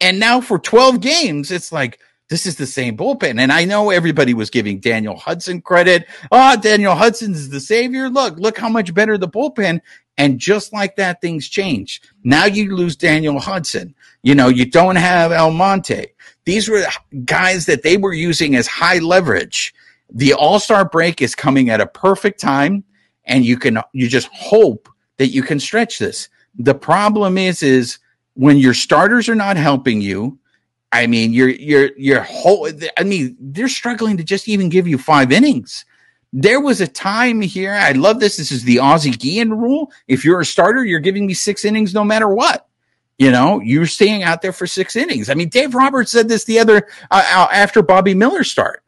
[0.00, 3.40] And now for 12 games, it's like, this is the same bullpen.
[3.40, 6.06] And I know everybody was giving Daniel Hudson credit.
[6.30, 8.08] Ah, oh, Daniel Hudson's the savior.
[8.08, 9.80] Look, look how much better the bullpen.
[10.18, 12.02] And just like that, things change.
[12.24, 13.94] Now you lose Daniel Hudson.
[14.22, 16.12] You know, you don't have Almonte.
[16.44, 16.84] These were
[17.24, 19.74] guys that they were using as high leverage.
[20.10, 22.82] The All Star break is coming at a perfect time,
[23.26, 24.88] and you can you just hope
[25.18, 26.28] that you can stretch this.
[26.56, 27.98] The problem is, is
[28.34, 30.38] when your starters are not helping you.
[30.90, 32.68] I mean, you're you're you're whole.
[32.96, 35.84] I mean, they're struggling to just even give you five innings.
[36.32, 37.74] There was a time here.
[37.74, 38.36] I love this.
[38.36, 39.92] This is the Ozzie Guillen rule.
[40.06, 42.66] If you're a starter, you're giving me six innings no matter what.
[43.18, 45.28] You know, you're staying out there for six innings.
[45.28, 48.82] I mean, Dave Roberts said this the other uh, uh after Bobby Miller start.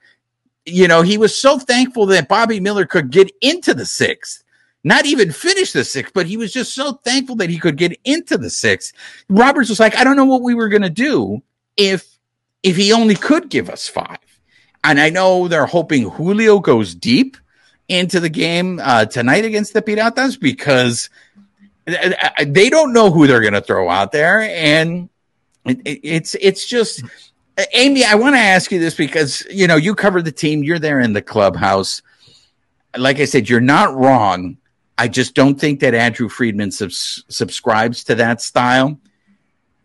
[0.67, 4.45] You know, he was so thankful that Bobby Miller could get into the sixth
[4.83, 7.99] not even finish the sixth, but he was just so thankful that he could get
[8.05, 8.95] into the sixth.
[9.29, 11.43] Roberts was like, I don't know what we were going to do
[11.81, 12.19] if,
[12.63, 14.19] if he only could give us five.
[14.85, 17.37] And I know they're hoping Julio goes deep
[17.89, 21.11] into the game uh, tonight against the Piratas because
[21.89, 24.41] uh, uh, uh, they don't know who they're going to throw out there.
[24.41, 25.09] And
[25.65, 27.03] it, it's, it's just,
[27.75, 30.79] Amie, I want to ask you this because, you know, you cover the team, you're
[30.79, 32.03] there in the clubhouse.
[32.97, 34.57] Like I said, you're not wrong
[35.01, 39.01] I just don't think that Andrew Friedman subs- subscribes to that style.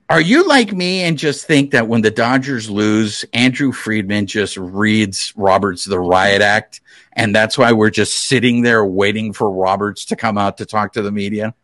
[0.07, 4.55] Are you like me and just think that when the Dodgers lose, Andrew Friedman just
[4.55, 6.81] reads Roberts the riot act,
[7.13, 10.93] and that's why we're just sitting there waiting for Roberts to come out to talk
[10.93, 11.55] to the media?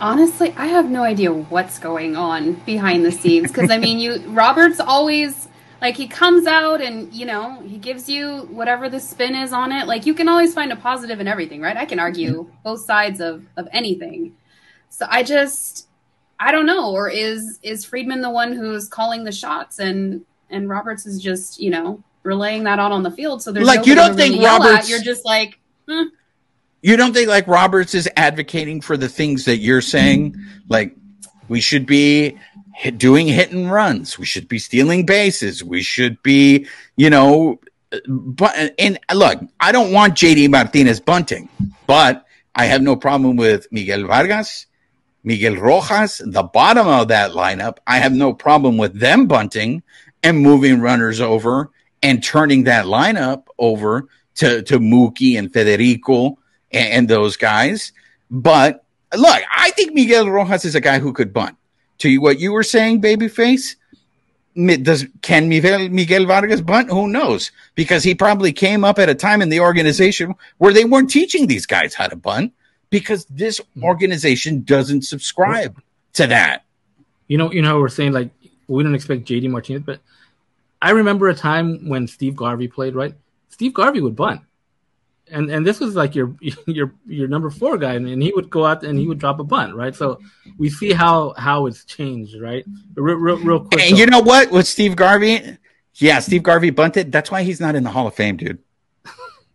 [0.00, 4.18] Honestly, I have no idea what's going on behind the scenes because I mean, you
[4.28, 5.46] Roberts always
[5.82, 9.72] like he comes out and you know he gives you whatever the spin is on
[9.72, 9.86] it.
[9.86, 11.76] Like you can always find a positive in everything right?
[11.76, 14.36] I can argue both sides of of anything
[14.90, 15.88] so i just
[16.38, 20.68] i don't know or is is friedman the one who's calling the shots and and
[20.68, 23.94] roberts is just you know relaying that out on the field so there's like you
[23.94, 26.04] don't think really roberts you're just like hmm.
[26.82, 30.36] you don't think like roberts is advocating for the things that you're saying
[30.68, 30.94] like
[31.48, 32.36] we should be
[32.76, 34.18] hit, doing hit and runs.
[34.18, 35.64] We should be stealing bases.
[35.64, 37.58] We should be, you know,
[38.06, 41.48] but and look, I don't want JD Martinez bunting,
[41.86, 44.66] but I have no problem with Miguel Vargas,
[45.26, 47.78] Miguel Rojas, the bottom of that lineup.
[47.84, 49.82] I have no problem with them bunting
[50.22, 56.38] and moving runners over and turning that lineup over to, to Mookie and Federico
[56.70, 57.92] and, and those guys.
[58.30, 58.84] But
[59.16, 61.56] look, I think Miguel Rojas is a guy who could bunt
[61.98, 63.74] to what you were saying, babyface.
[64.54, 66.88] Does can Miguel, Miguel Vargas bunt?
[66.88, 67.50] Who knows?
[67.74, 71.48] Because he probably came up at a time in the organization where they weren't teaching
[71.48, 72.52] these guys how to bunt
[72.90, 73.84] because this hmm.
[73.84, 75.80] organization doesn't subscribe
[76.14, 76.64] to that.
[77.28, 78.30] You know, you know, we're saying like
[78.68, 80.00] we don't expect JD Martinez, but
[80.80, 83.14] I remember a time when Steve Garvey played, right?
[83.48, 84.42] Steve Garvey would bunt.
[85.30, 88.50] and and this was like your your your number four guy, and, and he would
[88.50, 89.94] go out and he would drop a bunt, right?
[89.94, 90.20] So
[90.58, 92.64] we see how how it's changed, right?
[92.94, 93.82] Real, real, real quick.
[93.82, 94.50] And you know what?
[94.50, 95.58] With Steve Garvey,
[95.94, 97.10] yeah, Steve Garvey bunted.
[97.10, 98.58] That's why he's not in the Hall of Fame, dude.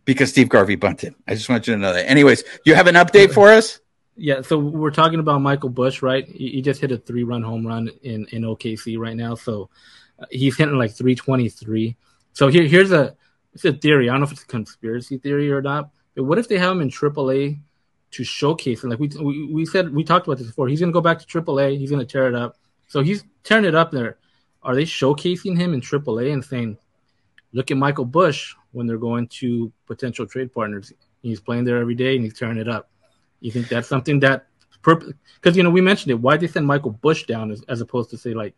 [0.04, 1.14] Because Steve Garvey bunted.
[1.28, 2.08] I just want you to know that.
[2.08, 3.80] Anyways, you have an update for us?
[4.16, 6.26] Yeah, so we're talking about Michael Busch, right?
[6.28, 9.70] He, just hit a three-run home run in in OKC right now, so
[10.18, 11.96] uh, he's hitting like 323.
[12.32, 13.16] So here here's a
[13.54, 14.08] it's a theory.
[14.08, 15.90] I don't know if it's a conspiracy theory or not.
[16.14, 17.58] But what if they have him in AAA
[18.12, 18.82] to showcase?
[18.82, 20.68] And like we, we we said, we talked about this before.
[20.68, 21.78] He's going to go back to AAA.
[21.78, 22.58] He's going to tear it up.
[22.88, 24.18] So he's tearing it up there.
[24.62, 26.78] Are they showcasing him in AAA and saying,
[27.52, 30.92] "Look at Michael Busch when they're going to potential trade partners.
[31.22, 32.90] He's playing there every day and he's tearing it up."
[33.40, 34.46] You think that's something that
[34.82, 36.20] because you know we mentioned it.
[36.20, 38.54] Why did they send Michael Busch down as, as opposed to say like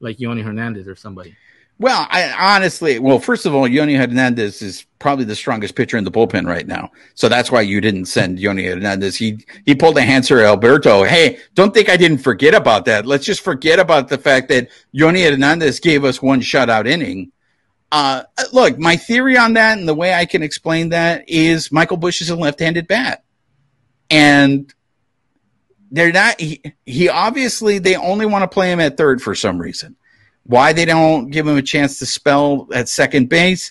[0.00, 1.36] like Yonny Hernandez or somebody?
[1.80, 6.04] Well, I honestly, well, first of all, Yonny Hernandez is probably the strongest pitcher in
[6.04, 6.92] the bullpen right now.
[7.14, 9.16] So that's why you didn't send Yonny Hernandez.
[9.16, 11.02] He, he pulled a Hanser Alberto.
[11.02, 13.06] Hey, don't think I didn't forget about that.
[13.06, 17.32] Let's just forget about the fact that Yonny Hernandez gave us one shutout inning.
[17.94, 21.96] Uh, look, my theory on that and the way I can explain that is Michael
[21.96, 23.22] Busch is a left-handed bat.
[24.10, 24.74] And
[25.92, 29.60] they're not, he, he obviously, they only want to play him at third for some
[29.60, 29.94] reason.
[30.42, 33.70] Why they don't give him a chance to spell at second base,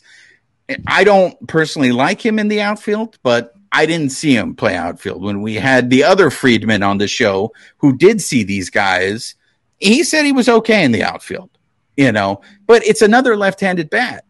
[0.88, 5.22] I don't personally like him in the outfield, but I didn't see him play outfield.
[5.22, 9.36] When we had the other Friedman on the show who did see these guys,
[9.82, 11.50] he said he was okay in the outfield,
[11.98, 14.26] you know, but it's another left handed bat.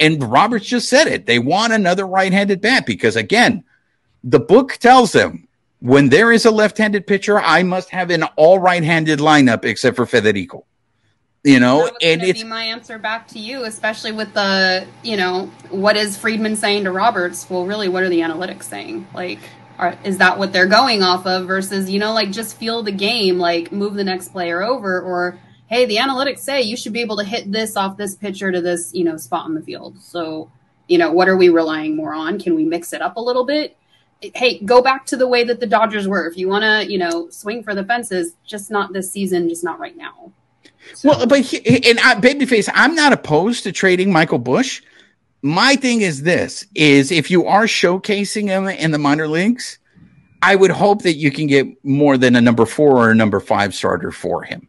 [0.00, 1.26] And Roberts just said it.
[1.26, 3.64] They want another right handed bat because, again,
[4.22, 5.48] the book tells them
[5.80, 9.64] when there is a left handed pitcher, I must have an all right handed lineup
[9.64, 10.64] except for Federico
[11.44, 15.96] you know and it's my answer back to you especially with the you know what
[15.96, 19.38] is friedman saying to roberts well really what are the analytics saying like
[19.78, 22.92] are, is that what they're going off of versus you know like just feel the
[22.92, 25.38] game like move the next player over or
[25.68, 28.60] hey the analytics say you should be able to hit this off this pitcher to
[28.60, 30.50] this you know spot in the field so
[30.88, 33.44] you know what are we relying more on can we mix it up a little
[33.44, 33.76] bit
[34.20, 36.98] hey go back to the way that the dodgers were if you want to you
[36.98, 40.32] know swing for the fences just not this season just not right now
[40.94, 41.10] so.
[41.10, 44.82] Well, but he, and I, babyface, I'm not opposed to trading Michael Busch.
[45.42, 49.78] My thing is this: is if you are showcasing him in the minor leagues,
[50.42, 53.40] I would hope that you can get more than a number four or a number
[53.40, 54.67] five starter for him.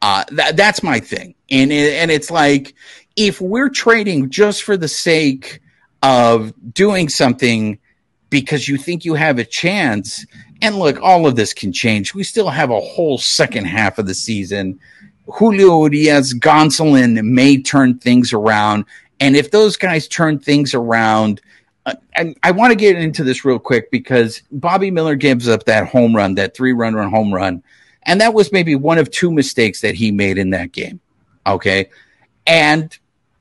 [0.00, 2.74] Uh, that, that's my thing, and it, and it's like
[3.16, 5.60] if we're trading just for the sake
[6.02, 7.78] of doing something
[8.30, 10.24] because you think you have a chance.
[10.60, 12.14] And look, all of this can change.
[12.14, 14.80] We still have a whole second half of the season
[15.28, 18.86] Julio Urias, Gonsolin may turn things around.
[19.20, 21.40] And if those guys turn things around,
[21.84, 25.64] uh, and I want to get into this real quick because Bobby Miller gives up
[25.64, 27.62] that home run, that three run run home run.
[28.08, 30.98] And that was maybe one of two mistakes that he made in that game.
[31.46, 31.90] Okay.
[32.46, 32.96] And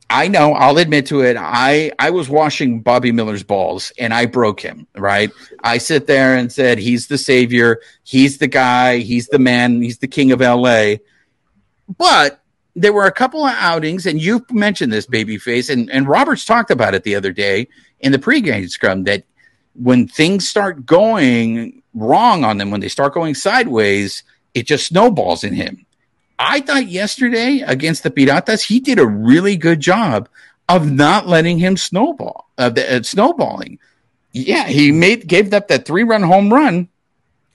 [0.10, 1.38] I know, I'll admit to it.
[1.40, 5.32] I, I was washing Bobby Miller's balls and I broke him, right?
[5.64, 7.80] I sit there and said, he's the savior.
[8.04, 8.98] He's the guy.
[8.98, 9.82] He's the man.
[9.82, 10.96] He's the king of LA.
[11.98, 12.42] But
[12.76, 16.70] there were a couple of outings, and you mentioned this, babyface, and, and Roberts talked
[16.70, 17.68] about it the other day
[18.02, 19.24] in the pregame scrum that
[19.74, 24.24] when things start going wrong on them, when they start going sideways,
[24.58, 25.86] it just snowballs in him.
[26.40, 30.30] I thought yesterday against the Piratas, he did a really good job
[30.70, 33.80] of not letting him snowball, of the, uh, snowballing.
[34.34, 36.90] Yeah, he made gave up that three run home run,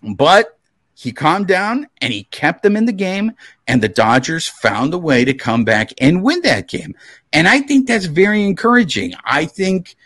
[0.02, 0.58] but
[0.94, 3.32] he calmed down and he kept them in the game
[3.66, 6.94] and the Dodgers found a way to come back and win that game.
[7.32, 9.14] And I think that's very encouraging.
[9.24, 9.96] I think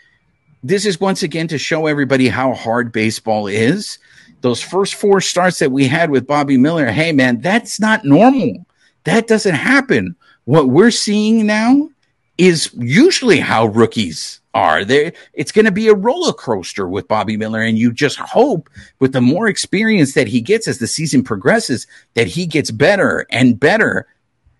[0.63, 3.99] this is once again to show everybody how hard baseball is.
[4.47, 8.65] Those first four starts that we had with Bobby Miller, hey man, that's not normal.
[9.03, 10.15] That doesn't happen.
[10.45, 11.89] What we're seeing now
[12.37, 14.85] is usually how rookies are.
[14.85, 18.69] There, it's going to be a roller coaster with Bobby Miller, and you just hope
[18.99, 23.27] with the more experience that he gets as the season progresses, that he gets better
[23.29, 24.07] and better.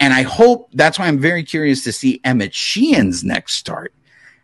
[0.02, 3.94] And I hope that's why I'm very curious to see Emmett Sheehan's next start.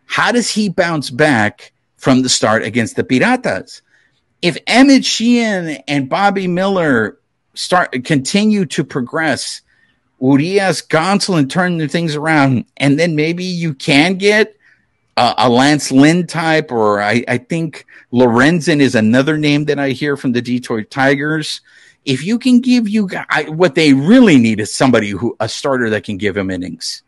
[0.06, 3.82] How does he bounce back from the start against the Piratas?
[4.44, 7.18] If Emmett Sheehan and Bobby Miller
[7.54, 9.62] start continue to progress,
[10.20, 14.54] Urias Gonsolin turn the things around, and then maybe you can get
[15.16, 20.14] a Lance Lynn type, or I, I think Lorenzen is another name that I hear
[20.14, 21.62] from the Detroit Tigers.
[22.04, 25.88] If you can give you I, what they really need is somebody who a starter
[25.88, 27.02] that can give him innings.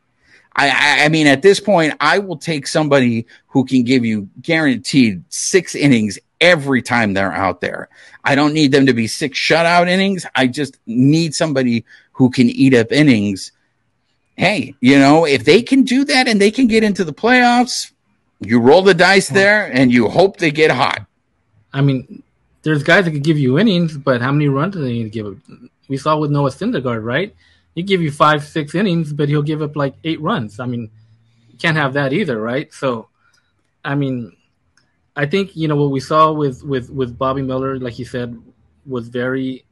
[0.58, 5.22] I, I mean, at this point, I will take somebody who can give you guaranteed
[5.28, 7.88] six innings every time they're out there.
[8.24, 10.26] I don't need them to be six shutout innings.
[10.34, 13.52] I just need somebody who can eat up innings.
[14.36, 17.92] Hey, you know, if they can do that and they can get into the playoffs,
[18.40, 21.06] you roll the dice there and you hope they get hot.
[21.72, 22.22] I mean,
[22.62, 25.10] there's guys that could give you innings, but how many runs do they need to
[25.10, 25.26] give?
[25.26, 25.70] Up?
[25.88, 27.34] We saw with Noah Syndergaard, right?
[27.74, 30.58] He give you five, six innings, but he'll give up like eight runs.
[30.58, 30.90] I mean,
[31.50, 32.72] you can't have that either, right?
[32.72, 33.08] So,
[33.84, 34.36] I mean,
[35.16, 38.40] I think you know what we saw with with with Bobby Miller, like you said,
[38.84, 39.64] was very.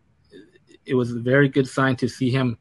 [0.86, 2.58] It was a very good sign to see him.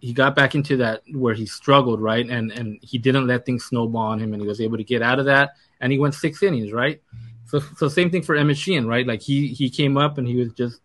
[0.00, 3.64] He got back into that where he struggled, right, and and he didn't let things
[3.64, 5.50] snowball on him, and he was able to get out of that,
[5.80, 7.02] and he went six innings, right.
[7.46, 9.06] So so same thing for Emmett Sheehan, right?
[9.06, 10.80] Like he he came up and he was just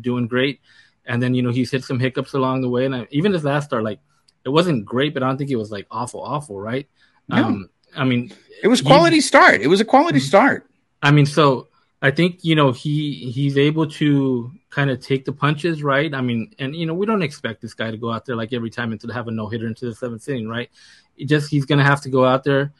[0.00, 0.60] doing great,
[1.06, 3.44] and then you know he's hit some hiccups along the way, and I, even his
[3.44, 4.00] last start, like
[4.44, 6.88] it wasn't great, but I don't think it was like awful, awful, right?
[7.28, 7.44] No.
[7.44, 8.32] Um, I mean,
[8.62, 9.60] it was quality he, start.
[9.60, 10.26] It was a quality mm-hmm.
[10.26, 10.70] start.
[11.02, 11.68] I mean, so
[12.02, 16.12] I think you know he he's able to kind of take the punches, right?
[16.12, 18.52] I mean, and you know we don't expect this guy to go out there like
[18.52, 20.70] every time and to have a no hitter into the seventh inning, right?
[21.16, 22.72] It just he's gonna have to go out there,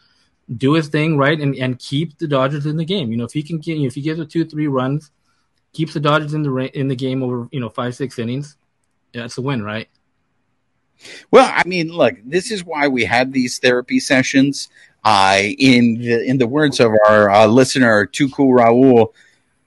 [0.56, 3.10] do his thing, right, and and keep the Dodgers in the game.
[3.10, 5.10] You know, if he can get if he gives a two three runs,
[5.72, 8.56] keeps the Dodgers in the in the game over you know five six innings,
[9.14, 9.88] yeah, that's a win, right?
[11.30, 14.68] Well, I mean, look, this is why we had these therapy sessions.
[15.04, 19.12] Uh, in the, in the words of our uh, listener, Cool Raul,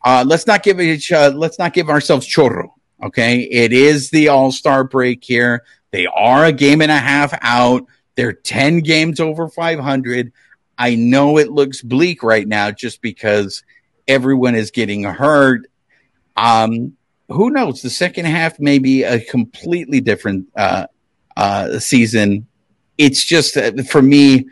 [0.04, 2.70] uh, let's not give each uh, let's not give ourselves chorro.
[3.04, 5.64] Okay, it is the All Star break here.
[5.92, 7.86] They are a game and a half out.
[8.16, 10.34] They're ten games over five hundred.
[10.78, 13.64] I know it looks bleak right now, just because
[14.08, 15.70] everyone is getting hurt.
[16.36, 16.98] Um,
[17.30, 17.82] who knows?
[17.82, 20.88] The second half may be a completely different uh,
[21.36, 22.48] uh, season.
[22.98, 24.48] It's just uh, for me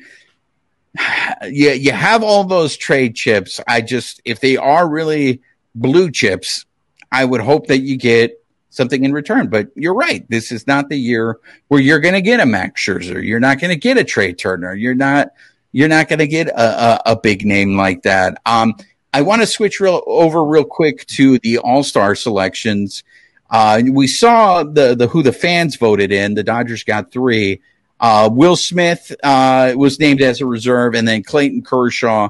[1.44, 3.60] you, you have all those trade chips.
[3.68, 5.42] I just, if they are really
[5.74, 6.66] blue chips,
[7.12, 9.48] I would hope that you get something in return.
[9.48, 10.30] But you're right.
[10.30, 13.24] This is not the year where you're going to get a Max Scherzer.
[13.24, 14.74] You're not going to get a Trea Turner.
[14.74, 15.30] You're not,
[15.72, 18.42] you're not going to get a, a, a, big name like that.
[18.46, 18.76] Um,
[19.14, 23.04] I want to switch real over real quick to the All Star selections.
[23.50, 26.34] Uh, we saw the the who the fans voted in.
[26.34, 27.62] The Dodgers got three.
[28.00, 32.30] Uh, Will Smith uh, was named as a reserve, and then Clayton Kershaw.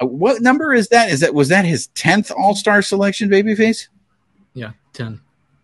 [0.00, 1.10] Uh, what number is that?
[1.10, 3.88] Is that was that his tenth All Star selection, babyface?
[4.54, 5.20] Yeah, ten.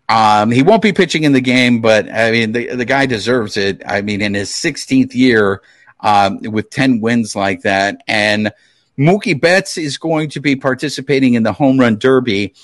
[0.08, 3.56] Um, he won't be pitching in the game, but I mean the the guy deserves
[3.56, 3.82] it.
[3.86, 5.62] I mean, in his 16th year,
[6.00, 8.52] um, with 10 wins like that, and
[8.98, 12.54] Mookie Betts is going to be participating in the home run derby.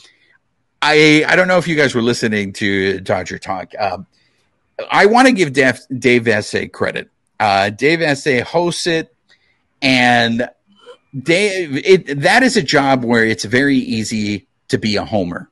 [0.82, 3.72] I I don't know if you guys were listening to Dodger Talk.
[3.78, 4.06] Um,
[4.90, 7.10] I want to give Dave, Dave Vassegh credit.
[7.38, 9.14] Uh, Dave Vassegh hosts it,
[9.80, 10.48] and
[11.18, 15.50] Dave, it, that is a job where it's very easy to be a homer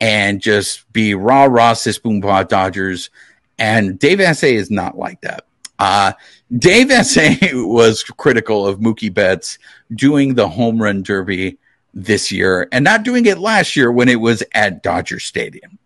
[0.00, 3.10] and just be raw, raw, sis, boom, Dodgers.
[3.58, 5.44] And Dave Vassegh is not like that.
[5.78, 6.12] Uh,
[6.56, 9.58] Dave Vassegh was critical of Mookie Betts
[9.94, 11.58] doing the home run derby
[11.92, 15.78] this year and not doing it last year when it was at Dodger Stadium.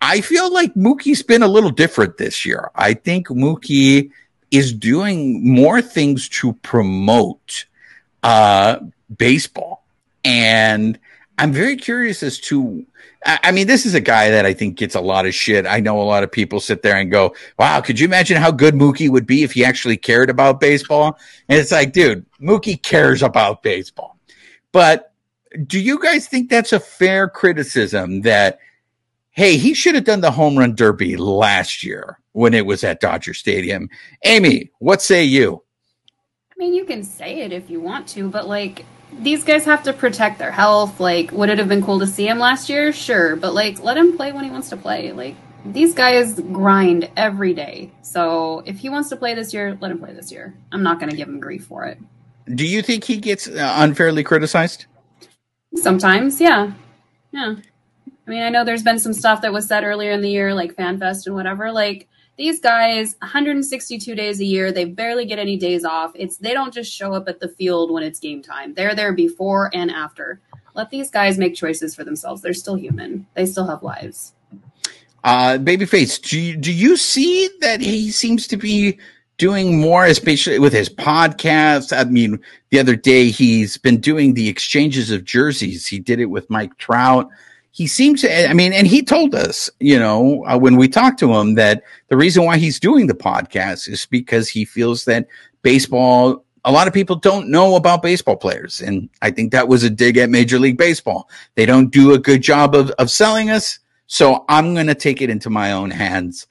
[0.00, 2.70] I feel like Mookie's been a little different this year.
[2.74, 4.10] I think Mookie
[4.50, 7.66] is doing more things to promote
[8.22, 8.78] uh,
[9.16, 9.84] baseball.
[10.24, 10.98] And
[11.36, 12.84] I'm very curious as to,
[13.24, 15.66] I mean, this is a guy that I think gets a lot of shit.
[15.66, 18.50] I know a lot of people sit there and go, wow, could you imagine how
[18.50, 21.18] good Mookie would be if he actually cared about baseball?
[21.48, 24.18] And it's like, dude, Mookie cares about baseball.
[24.72, 25.12] But
[25.66, 28.58] do you guys think that's a fair criticism that
[29.38, 32.98] hey, he should have done the home run derby last year when it was at
[32.98, 33.88] Dodger Stadium.
[34.24, 35.62] Amie, what say you?
[36.50, 38.84] I mean, you can say it if you want to, but like
[39.20, 40.98] these guys have to protect their health.
[40.98, 42.92] Like, would it have been cool to see him last year?
[42.92, 45.12] Sure, but like, let him play when he wants to play.
[45.12, 47.92] Like, these guys grind every day.
[48.02, 50.52] So if he wants to play this year, let him play this year.
[50.72, 51.98] I'm not going to give him grief for it.
[52.56, 54.86] Do you think he gets uh, unfairly criticized?
[55.76, 56.72] Sometimes, yeah.
[57.30, 57.54] Yeah.
[58.28, 60.52] I mean, I know there's been some stuff that was said earlier in the year,
[60.52, 61.72] like FanFest and whatever.
[61.72, 66.12] Like these guys, 162 days a year, they barely get any days off.
[66.14, 68.74] It's they don't just show up at the field when it's game time.
[68.74, 70.42] They're there before and after.
[70.74, 72.42] Let these guys make choices for themselves.
[72.42, 73.26] They're still human.
[73.32, 74.34] They still have lives.
[75.24, 78.98] Uh, Babyface, do you, do you see that he seems to be
[79.38, 81.96] doing more, especially with his podcast?
[81.96, 85.86] I mean, the other day he's been doing the exchanges of jerseys.
[85.86, 87.30] He did it with Mike Trout
[87.70, 91.20] he seems to, I mean, and he told us, you know, uh, when we talked
[91.20, 95.28] to him that the reason why he's doing the podcast is because he feels that
[95.62, 98.80] baseball, a lot of people don't know about baseball players.
[98.80, 101.28] And I think that was a dig at Major League Baseball.
[101.54, 103.78] They don't do a good job of, of selling us.
[104.06, 106.46] So I'm going to take it into my own hands.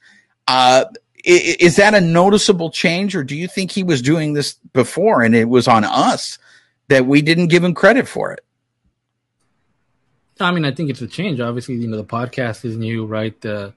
[0.47, 0.85] Uh,
[1.25, 5.35] is that a noticeable change, or do you think he was doing this before and
[5.35, 6.39] it was on us
[6.87, 8.45] that we didn't give him credit for it?
[10.39, 11.39] I mean, I think it's a change.
[11.39, 13.39] Obviously, you know, the podcast is new, right?
[13.41, 13.73] The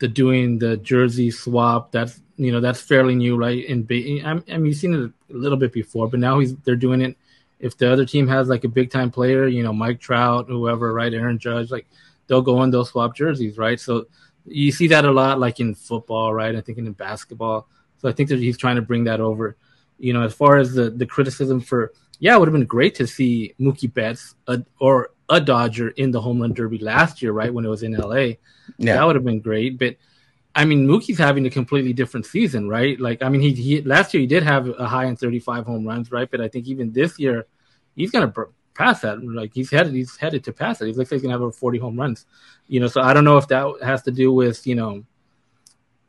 [0.00, 3.68] the doing the jersey swap that's you know that's fairly new, right?
[3.68, 3.86] And
[4.24, 7.16] I mean, you've seen it a little bit before, but now he's they're doing it.
[7.58, 10.94] If the other team has like a big time player, you know, Mike Trout, whoever,
[10.94, 11.86] right, Aaron Judge, like
[12.26, 13.78] they'll go and they'll swap jerseys, right?
[13.78, 14.06] So
[14.46, 16.56] you see that a lot, like in football, right?
[16.56, 17.68] I think in basketball.
[17.98, 19.56] So I think that he's trying to bring that over.
[19.98, 22.94] You know, as far as the the criticism for, yeah, it would have been great
[22.94, 27.32] to see Mookie Betts uh, or a Dodger in the home run derby last year,
[27.32, 28.34] right when it was in LA.
[28.76, 28.94] Yeah.
[28.94, 29.78] That would have been great.
[29.78, 29.96] But
[30.54, 32.98] I mean, Mookie's having a completely different season, right?
[32.98, 35.86] Like, I mean, he, he last year he did have a high in 35 home
[35.86, 36.28] runs, right?
[36.28, 37.46] But I think even this year
[37.94, 38.32] he's gonna
[38.74, 39.24] pass that.
[39.24, 40.86] Like he's headed, he's headed to pass it.
[40.86, 42.26] He looks like he's gonna have over 40 home runs.
[42.66, 45.04] You know, so I don't know if that has to do with you know,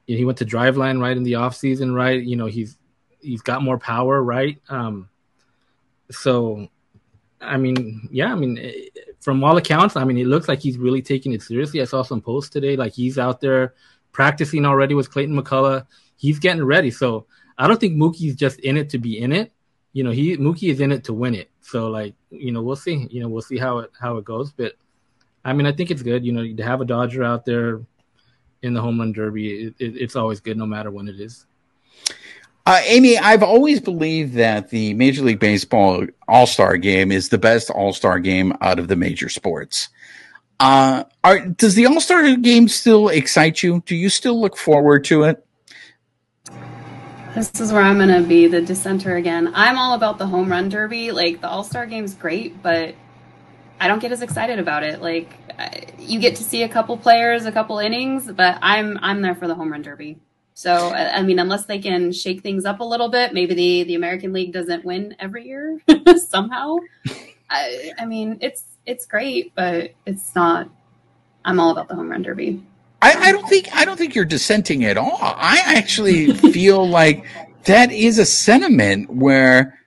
[0.07, 2.21] he went to Driveline right in the off season, right?
[2.21, 2.77] You know, he's
[3.21, 4.59] he's got more power, right?
[4.69, 5.09] Um,
[6.09, 6.67] so
[7.41, 8.73] I mean, yeah, I mean,
[9.19, 11.81] from all accounts, I mean, it looks like he's really taking it seriously.
[11.81, 13.73] I saw some posts today, like he's out there
[14.11, 15.85] practicing already with Clayton McCullough.
[16.17, 16.91] He's getting ready.
[16.91, 17.25] So
[17.57, 19.51] I don't think Mookie's just in it to be in it.
[19.93, 21.49] You know, he Mookie is in it to win it.
[21.61, 23.07] So like, you know, we'll see.
[23.09, 24.51] You know, we'll see how it how it goes.
[24.51, 24.75] But
[25.43, 26.25] I mean, I think it's good.
[26.25, 27.81] You know, to have a Dodger out there
[28.61, 31.45] in the home run derby, it, it, it's always good, no matter when it is.
[32.65, 37.37] Uh, Amie, I've always believed that the Major League Baseball All Star Game is the
[37.37, 39.89] best All Star game out of the major sports.
[40.59, 43.81] Uh, are, does the All Star Game still excite you?
[43.85, 45.45] Do you still look forward to it?
[47.33, 49.51] This is where I'm going to be the dissenter again.
[49.55, 51.11] I'm all about the home run derby.
[51.11, 52.93] Like the All Star Game's great, but
[53.79, 55.01] I don't get as excited about it.
[55.01, 55.33] Like
[55.97, 59.47] you get to see a couple players, a couple innings, but I'm I'm there for
[59.47, 60.19] the home run derby.
[60.53, 63.95] So I mean, unless they can shake things up a little bit, maybe the the
[63.95, 65.79] American League doesn't win every year
[66.27, 66.77] somehow.
[67.49, 70.69] I, I mean, it's it's great, but it's not.
[71.43, 72.61] I'm all about the home run derby.
[73.01, 75.17] I, I don't think I don't think you're dissenting at all.
[75.21, 77.25] I actually feel like
[77.65, 79.79] that is a sentiment where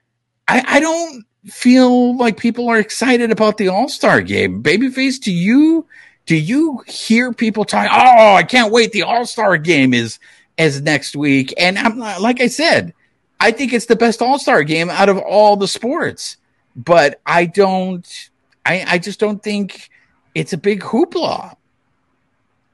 [0.49, 4.63] I, I don't feel like people are excited about the All Star game.
[4.63, 5.87] Babyface, do you
[6.27, 7.89] do you hear people talk?
[7.91, 8.93] Oh, I can't wait!
[8.93, 10.19] The All Star game is
[10.59, 11.53] as next week.
[11.59, 12.95] And I'm like I said,
[13.41, 16.37] I think it's the best All Star game out of all the sports.
[16.77, 18.31] But I don't,
[18.67, 19.91] I, I just don't think
[20.35, 21.55] it's a big hoopla.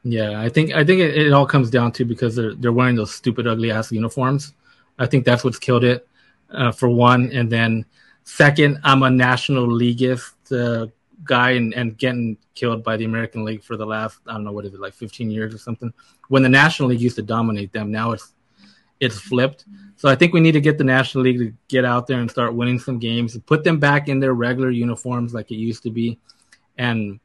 [0.03, 2.97] Yeah, I think I think it, it all comes down to because they're they're wearing
[2.97, 4.55] those stupid ugly ass uniforms.
[4.99, 6.07] I think that's what's killed it
[6.51, 7.85] uh, for one, and then
[8.25, 10.87] second, I'm a national leagueist uh,
[11.25, 14.53] guy and, and getting killed by the American League for the last I don't know
[14.53, 15.93] what is it like 15 years or something.
[16.29, 18.33] When the National League used to dominate them, now it's
[19.01, 19.65] it's flipped.
[19.97, 22.31] So I think we need to get the National League to get out there and
[22.31, 25.91] start winning some games, put them back in their regular uniforms like it used to
[25.91, 26.19] be,
[26.77, 27.21] and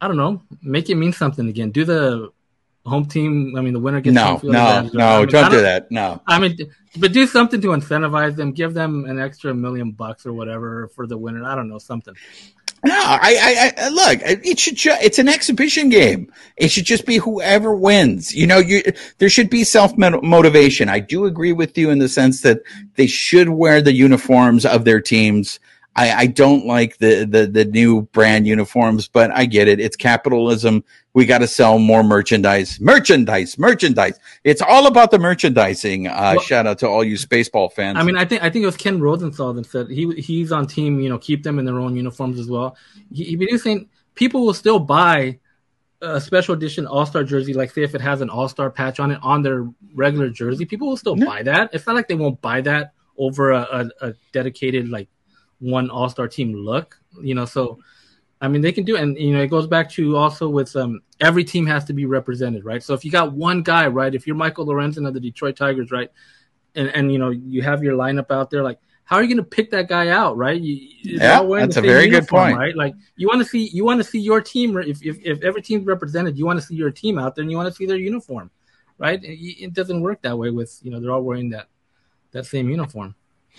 [0.00, 1.70] I don't know, make it mean something again.
[1.70, 2.30] Do the
[2.86, 3.56] home team.
[3.56, 5.06] I mean, the winner gets no, no, no.
[5.06, 5.90] I mean, don't do that.
[5.90, 6.22] No.
[6.26, 6.56] I mean,
[6.98, 8.52] but do something to incentivize them.
[8.52, 11.44] Give them an extra million bucks or whatever for the winner.
[11.44, 12.14] I don't know something.
[12.86, 14.20] No, I, I, I uh, look.
[14.22, 14.76] It should.
[14.76, 16.32] Ju- it's an exhibition game.
[16.56, 18.32] It should just be whoever wins.
[18.32, 18.82] You know, you
[19.18, 20.88] there should be self motivation.
[20.88, 22.60] I do agree with you in the sense that
[22.94, 25.58] they should wear the uniforms of their teams.
[25.96, 29.80] I, I don't like the, the the new brand uniforms, but I get it.
[29.80, 30.84] It's capitalism.
[31.14, 34.18] We got to sell more merchandise, merchandise, merchandise.
[34.44, 36.06] It's all about the merchandising.
[36.06, 37.96] Uh, well, shout out to all you Spaceball fans.
[37.98, 40.66] I mean, I think I think it was Ken Rosenthal that said he he's on
[40.66, 41.00] team.
[41.00, 42.76] You know, keep them in their own uniforms as well.
[43.10, 45.38] He, he was saying people will still buy
[46.02, 49.00] a special edition All Star jersey, like say if it has an All Star patch
[49.00, 51.70] on it on their regular jersey, people will still buy that.
[51.72, 55.08] It's not like they won't buy that over a, a, a dedicated like
[55.60, 56.98] one All Star team look.
[57.20, 57.78] You know, so
[58.40, 60.74] I mean they can do it, and you know it goes back to also with
[60.76, 62.82] um every team has to be represented, right?
[62.82, 65.90] So if you got one guy, right, if you're Michael Lorenzen of the Detroit Tigers,
[65.90, 66.10] right,
[66.74, 69.36] and and you know you have your lineup out there, like how are you going
[69.36, 70.60] to pick that guy out, right?
[70.60, 72.74] You, yeah, that's a very good point, right?
[72.74, 74.76] Like you want to see you want to see your team.
[74.76, 77.50] If, if if every team's represented, you want to see your team out there, and
[77.50, 78.50] you want to see their uniform,
[78.98, 79.22] right?
[79.22, 81.68] It, it doesn't work that way with you know they're all wearing that
[82.32, 83.14] that same uniform.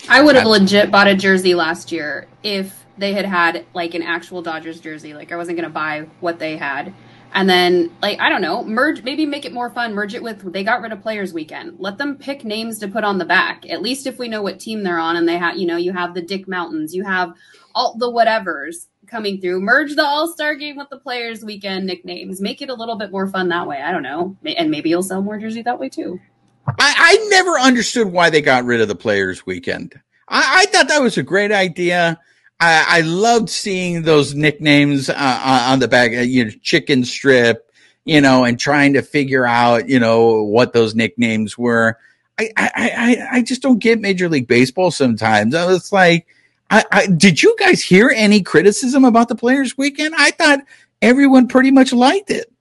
[0.09, 4.03] I would have legit bought a jersey last year if they had had like an
[4.03, 5.13] actual Dodgers jersey.
[5.13, 6.93] Like I wasn't going to buy what they had.
[7.33, 10.51] And then like I don't know, merge maybe make it more fun, merge it with
[10.53, 11.75] they got rid of players weekend.
[11.79, 13.69] Let them pick names to put on the back.
[13.69, 15.93] At least if we know what team they're on and they have you know, you
[15.93, 17.33] have the Dick Mountains, you have
[17.75, 19.61] all the whatevers coming through.
[19.61, 22.41] Merge the All-Star game with the players weekend nicknames.
[22.41, 23.81] Make it a little bit more fun that way.
[23.81, 24.35] I don't know.
[24.45, 26.19] And maybe you'll sell more jerseys that way too.
[26.67, 29.99] I, I never understood why they got rid of the players weekend.
[30.27, 32.19] I, I thought that was a great idea.
[32.59, 37.71] I, I loved seeing those nicknames uh, on the back, uh, you know, chicken strip,
[38.03, 41.97] you know, and trying to figure out, you know, what those nicknames were.
[42.39, 45.55] I, I, I, I just don't get Major League Baseball sometimes.
[45.55, 46.27] I was like,
[46.69, 50.13] I, I, did you guys hear any criticism about the Players Weekend?
[50.17, 50.59] I thought
[51.01, 52.51] everyone pretty much liked it.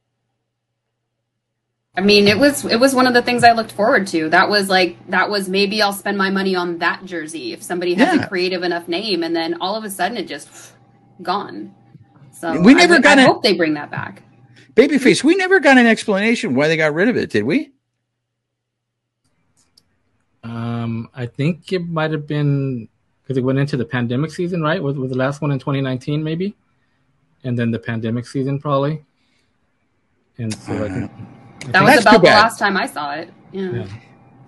[1.96, 4.28] I mean, it was it was one of the things I looked forward to.
[4.28, 7.94] That was like that was maybe I'll spend my money on that jersey if somebody
[7.94, 8.24] has yeah.
[8.24, 10.72] a creative enough name, and then all of a sudden it just
[11.22, 11.74] gone.
[12.32, 13.18] So we never I, got.
[13.18, 14.22] I a, hope they bring that back.
[14.74, 17.72] Babyface, we never got an explanation why they got rid of it, did we?
[20.44, 22.88] Um, I think it might have been
[23.22, 24.82] because it went into the pandemic season, right?
[24.82, 26.54] Was was the last one in 2019, maybe,
[27.42, 29.02] and then the pandemic season probably.
[30.36, 31.10] And so uh, I think
[31.66, 33.30] that was about the last time I saw it.
[33.52, 33.70] Yeah.
[33.70, 33.86] yeah.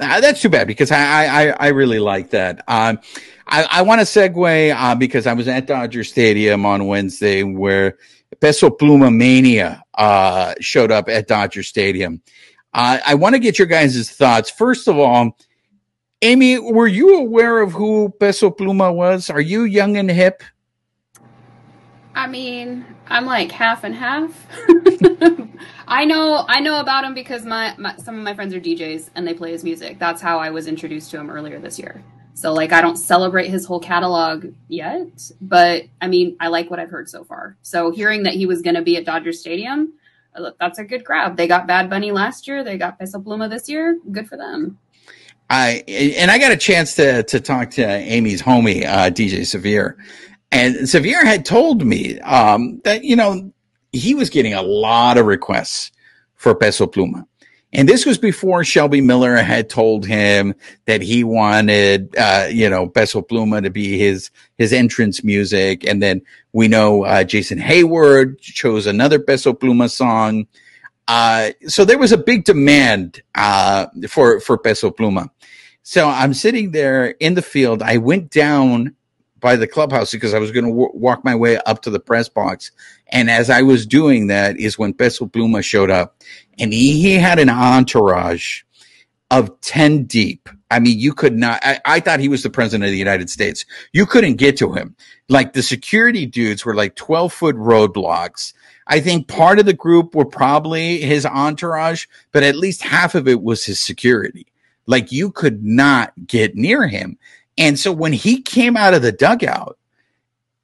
[0.00, 2.62] Uh, that's too bad because I I, I really like that.
[2.68, 3.00] Um,
[3.46, 7.98] I, I want to segue uh, because I was at Dodger Stadium on Wednesday where
[8.40, 12.20] Peso Pluma Mania uh, showed up at Dodger Stadium.
[12.74, 14.50] Uh, I want to get your guys' thoughts.
[14.50, 15.36] First of all,
[16.20, 19.30] Amie, were you aware of who Peso Pluma was?
[19.30, 20.42] Are you young and hip?
[22.18, 24.44] I mean, I'm like half and half.
[25.86, 29.10] I know I know about him because my, my, some of my friends are DJs
[29.14, 30.00] and they play his music.
[30.00, 32.02] That's how I was introduced to him earlier this year.
[32.34, 36.80] So like I don't celebrate his whole catalog yet, but I mean I like what
[36.80, 37.56] I've heard so far.
[37.62, 39.92] So hearing that he was going to be at Dodger Stadium,
[40.58, 41.36] that's a good grab.
[41.36, 44.00] They got Bad Bunny last year, they got Peso Pluma this year.
[44.10, 44.76] Good for them.
[45.50, 49.96] I and I got a chance to to talk to Amie's homie uh, DJ Severe,
[50.50, 53.52] and Severe had told me um, that, you know,
[53.92, 55.92] he was getting a lot of requests
[56.34, 57.24] for Peso Pluma.
[57.72, 60.54] And this was before Shelby Miller had told him
[60.86, 65.86] that he wanted, uh, you know, Peso Pluma to be his, his entrance music.
[65.86, 66.22] And then
[66.54, 70.46] we know, uh, Jason Heyward chose another Peso Pluma song.
[71.08, 75.28] Uh, so there was a big demand, uh, for, for Peso Pluma.
[75.82, 77.82] So I'm sitting there in the field.
[77.82, 78.94] I went down
[79.40, 82.00] by the clubhouse because I was going to w- walk my way up to the
[82.00, 82.70] press box.
[83.08, 86.16] And as I was doing that is when Peso Pluma showed up
[86.58, 88.62] and he, he had an entourage
[89.30, 90.48] of 10 deep.
[90.70, 93.30] I mean, you could not, I, I, thought he was the president of the United
[93.30, 93.64] States.
[93.92, 94.96] You couldn't get to him.
[95.28, 98.52] Like the security dudes were like 12 foot roadblocks.
[98.86, 103.28] I think part of the group were probably his entourage, but at least half of
[103.28, 104.46] it was his security.
[104.86, 107.18] Like you could not get near him.
[107.58, 109.76] And so when he came out of the dugout,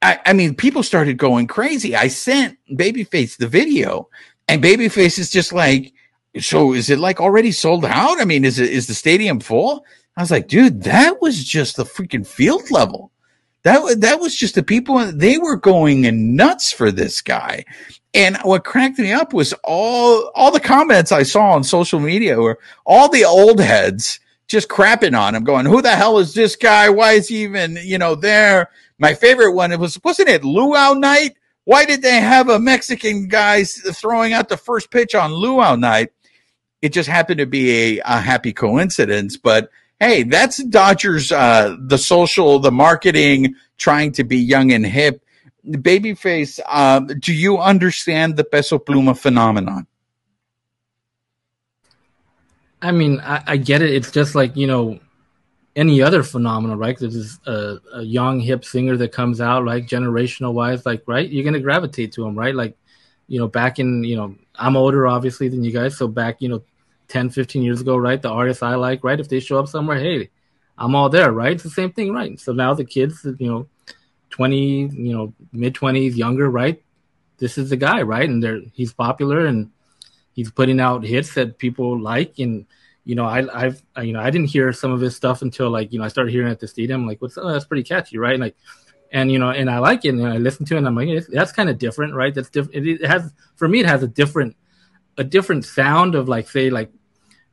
[0.00, 1.96] I, I, mean, people started going crazy.
[1.96, 4.08] I sent Babyface the video,
[4.48, 5.92] and Babyface is just like,
[6.38, 8.20] "So is it like already sold out?
[8.20, 9.84] I mean, is it is the stadium full?"
[10.16, 13.10] I was like, "Dude, that was just the freaking field level.
[13.64, 14.98] That that was just the people.
[15.10, 17.64] They were going nuts for this guy."
[18.12, 22.38] And what cracked me up was all all the comments I saw on social media
[22.38, 26.56] were all the old heads just crapping on him, going, "Who the hell is this
[26.56, 26.90] guy?
[26.90, 30.94] Why is he even, you know, there?" My favorite one it was wasn't it Luau
[30.94, 31.36] night?
[31.64, 36.12] Why did they have a Mexican guy throwing out the first pitch on Luau night?
[36.82, 41.96] It just happened to be a, a happy coincidence, but hey, that's Dodgers, uh, the
[41.96, 45.22] social, the marketing, trying to be young and hip.
[45.66, 49.86] Babyface, um, do you understand the Peso Pluma phenomenon?
[52.84, 53.94] I mean, I, I, get it.
[53.94, 55.00] It's just like you know,
[55.74, 56.96] any other phenomenon, right?
[56.98, 61.44] There's a, a young hip singer that comes out, like generational wise, like right, you're
[61.44, 62.54] gonna gravitate to him, right?
[62.54, 62.76] Like,
[63.26, 66.50] you know, back in you know, I'm older obviously than you guys, so back you
[66.50, 66.62] know,
[67.08, 68.20] 10, 15 years ago, right?
[68.20, 69.18] The artists I like, right?
[69.18, 70.28] If they show up somewhere, hey,
[70.76, 71.52] I'm all there, right?
[71.52, 72.38] It's the same thing, right?
[72.38, 73.66] So now the kids, you know,
[74.28, 76.82] 20, you know, mid 20s, younger, right?
[77.38, 78.28] This is the guy, right?
[78.28, 79.70] And they're he's popular and
[80.34, 82.66] he's putting out hits that people like and
[83.04, 85.70] you know I, I've I, you know I didn't hear some of his stuff until
[85.70, 87.84] like you know I started hearing it at the stadium like what's oh, that's pretty
[87.84, 88.56] catchy right and like
[89.12, 91.26] and you know and I like it and I listen to it and I'm like
[91.28, 94.08] that's kind of different right that's different it, it has for me it has a
[94.08, 94.56] different
[95.16, 96.90] a different sound of like say like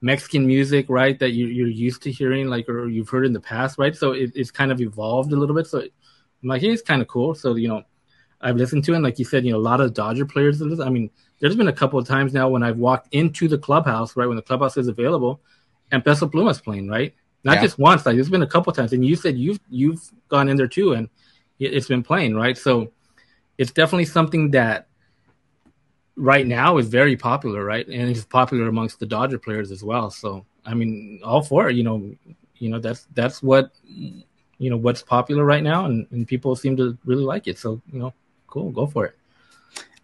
[0.02, 1.18] Mexican music, right?
[1.20, 3.96] That you, you're used to hearing, like, or you've heard in the past, right?
[3.96, 5.68] So it, it's kind of evolved a little bit.
[5.68, 5.90] So I'm
[6.42, 7.36] like, hey, it's kind of cool.
[7.36, 7.84] So you know,
[8.42, 8.96] I've listened to it.
[8.96, 10.62] And like you said, you know, a lot of Dodger players.
[10.62, 11.12] I mean,
[11.42, 14.36] there's been a couple of times now when I've walked into the clubhouse, right, when
[14.36, 15.42] the clubhouse is available,
[15.92, 17.14] and Peso Pluma's playing, right?
[17.44, 17.64] Not yeah.
[17.64, 18.94] just once, like there's been a couple of times.
[18.94, 21.10] And you said you've you've gone in there too, and
[21.60, 22.56] it's been playing, right?
[22.56, 22.92] So
[23.58, 24.88] it's definitely something that
[26.16, 27.88] right now is very popular, right?
[27.88, 30.12] And it's popular amongst the Dodger players as well.
[30.12, 31.76] So I mean, all for it.
[31.76, 32.16] You know,
[32.58, 36.78] you know that's that's what you know what's popular right now, and, and people seem
[36.78, 37.58] to really like it.
[37.58, 38.14] So you know,
[38.46, 39.16] cool, go for it.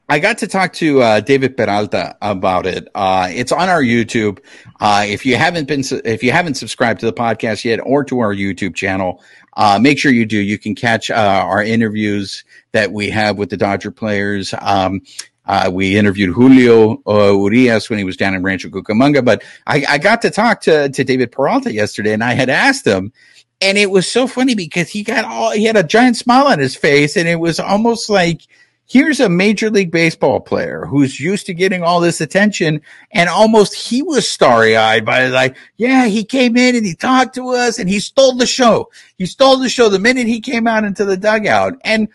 [0.09, 2.87] I got to talk to uh, David Peralta about it.
[2.95, 4.39] Uh, it's on our YouTube.
[4.79, 8.19] Uh, if you haven't been, if you haven't subscribed to the podcast yet or to
[8.19, 9.21] our YouTube channel,
[9.57, 10.37] uh, make sure you do.
[10.37, 14.53] You can catch uh, our interviews that we have with the Dodger players.
[14.61, 15.01] Um,
[15.45, 19.97] uh, we interviewed Julio Urias when he was down in Rancho Cucamonga, but I, I
[19.97, 23.13] got to talk to, to David Peralta yesterday and I had asked him,
[23.61, 26.59] and it was so funny because he got all, he had a giant smile on
[26.59, 28.41] his face and it was almost like,
[28.87, 32.81] here's a major league baseball player who's used to getting all this attention
[33.11, 37.35] and almost he was starry eyed by like, yeah, he came in and he talked
[37.35, 38.89] to us and he stole the show.
[39.17, 41.73] He stole the show the minute he came out into the dugout.
[41.83, 42.07] And,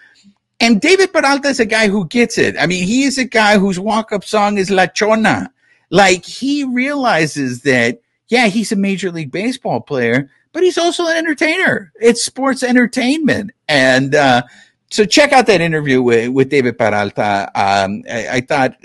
[0.60, 2.56] and David Peralta is a guy who gets it.
[2.58, 5.52] I mean, he is a guy whose walk up song is La Chona.
[5.90, 11.18] Like he realizes that, yeah, he's a major league baseball player, but he's also an
[11.18, 11.92] entertainer.
[12.00, 13.50] It's sports entertainment.
[13.68, 14.44] And, uh,
[14.92, 17.50] so check out that interview with, with David Peralta.
[17.54, 18.76] Um, I, I, thought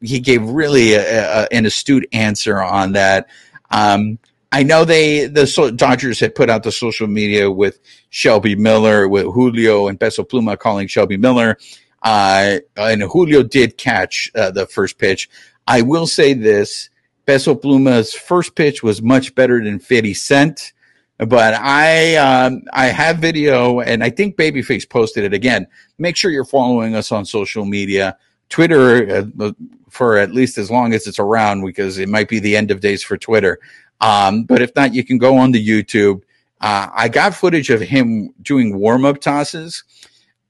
[0.00, 3.28] he gave really a, a, an astute answer on that.
[3.72, 4.20] Um,
[4.52, 9.24] I know they the Dodgers had put out the social media with Shelby Miller, with
[9.24, 11.58] Julio and Peso Pluma calling Shelby Miller,
[12.02, 15.28] uh, and Julio did catch uh, the first pitch.
[15.66, 16.90] I will say this:
[17.26, 20.72] Peso Pluma's first pitch was much better than Fifty Cent.
[21.18, 25.66] But I um, I have video, and I think Babyface posted it again.
[25.98, 28.18] Make sure you're following us on social media,
[28.50, 29.52] Twitter uh,
[29.88, 32.80] for at least as long as it's around, because it might be the end of
[32.80, 33.58] days for Twitter.
[34.02, 36.22] Um, but if not, you can go on the YouTube.
[36.60, 39.84] Uh, I got footage of him doing warm up tosses,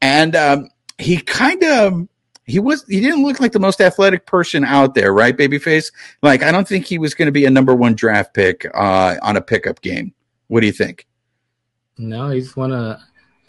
[0.00, 2.08] and um, he kind of
[2.46, 5.92] he was he didn't look like the most athletic person out there, right, babyface?
[6.22, 9.16] Like I don't think he was going to be a number one draft pick uh,
[9.22, 10.12] on a pickup game.
[10.48, 11.06] What do you think?
[11.98, 13.00] No, he's one of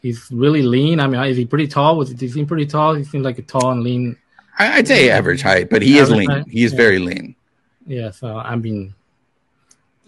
[0.02, 1.00] he's really lean.
[1.00, 1.98] I mean, is he pretty tall?
[1.98, 2.94] Was he seem pretty tall?
[2.96, 4.18] He seems like a tall and lean.
[4.60, 6.30] I'd say average height, but he is lean.
[6.30, 6.48] Height?
[6.48, 6.78] He is yeah.
[6.78, 7.36] very lean.
[7.86, 8.12] Yeah.
[8.12, 8.94] So I mean,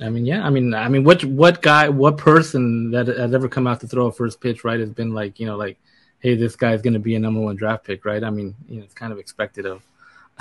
[0.02, 0.46] I mean, yeah.
[0.46, 3.88] I mean, I mean, what what guy, what person that has ever come out to
[3.88, 5.78] throw a first pitch, right, has been like, you know, like,
[6.20, 8.24] hey, this guy's going to be a number one draft pick, right?
[8.24, 9.84] I mean, you know, it's kind of expected of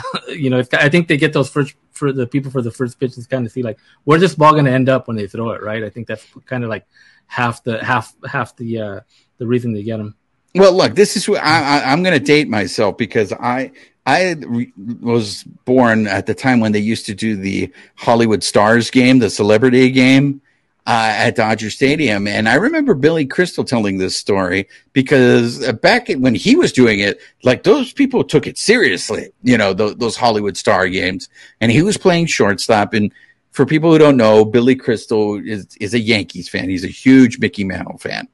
[0.28, 3.26] you know, I think they get those first for the people for the first pitches
[3.26, 5.62] kind of see like where's this ball going to end up when they throw it,
[5.62, 5.82] right?
[5.82, 6.86] I think that's kind of like
[7.26, 9.00] half the half half the uh
[9.38, 10.14] the reason they get them.
[10.54, 13.72] Well, look, this is what I, I, am going to date myself because I
[14.06, 14.36] I
[15.00, 19.28] was born at the time when they used to do the Hollywood Stars game, the
[19.28, 20.40] celebrity game
[20.86, 22.26] uh, at Dodger Stadium.
[22.26, 27.20] And I remember Billy Crystal telling this story because back when he was doing it,
[27.42, 31.28] like those people took it seriously, you know, th- those Hollywood star games.
[31.60, 32.94] And he was playing shortstop.
[32.94, 33.12] And
[33.50, 36.70] for people who don't know, Billy Crystal is, is a Yankees fan.
[36.70, 38.26] He's a huge Mickey Mantle fan.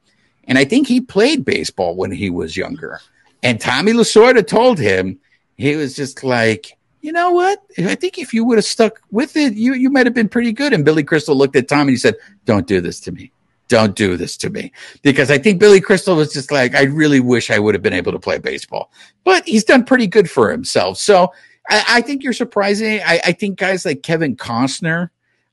[0.47, 3.01] And I think he played baseball when he was younger.
[3.43, 5.19] And Tommy Lasorda told him,
[5.57, 7.61] he was just like, you know what?
[7.77, 10.51] I think if you would have stuck with it, you, you might have been pretty
[10.51, 10.73] good.
[10.73, 13.31] And Billy Crystal looked at Tom and he said, don't do this to me.
[13.67, 14.71] Don't do this to me.
[15.03, 17.93] Because I think Billy Crystal was just like, I really wish I would have been
[17.93, 18.91] able to play baseball,
[19.23, 20.97] but he's done pretty good for himself.
[20.97, 21.31] So
[21.69, 23.01] I, I think you're surprising.
[23.05, 25.09] I, I, think guys like Kevin Costner,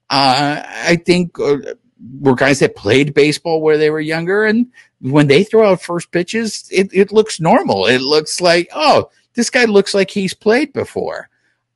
[0.09, 1.59] uh, I think uh,
[2.21, 4.45] were guys that played baseball where they were younger.
[4.45, 4.69] And
[5.01, 7.85] when they throw out first pitches, it, it looks normal.
[7.85, 11.29] It looks like, oh, this guy looks like he's played before.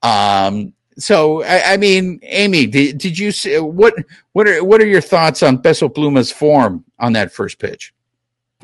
[0.06, 3.94] Um, so I, I, mean, Amie, did, did you see what
[4.32, 7.92] what are what are your thoughts on Peso Pluma's form on that first pitch?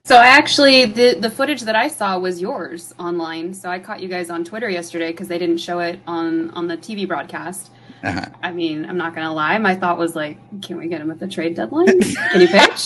[0.05, 3.55] So I actually, the the footage that I saw was yours online.
[3.55, 6.66] So I caught you guys on Twitter yesterday because they didn't show it on on
[6.66, 7.70] the TV broadcast.
[8.03, 8.26] Uh-huh.
[8.43, 9.57] I mean, I'm not gonna lie.
[9.59, 12.01] My thought was like, can we get him at the trade deadline?
[12.01, 12.84] can you pitch?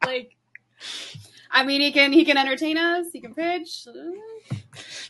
[0.06, 0.36] like,
[1.52, 3.06] I mean, he can he can entertain us.
[3.12, 3.86] He can pitch.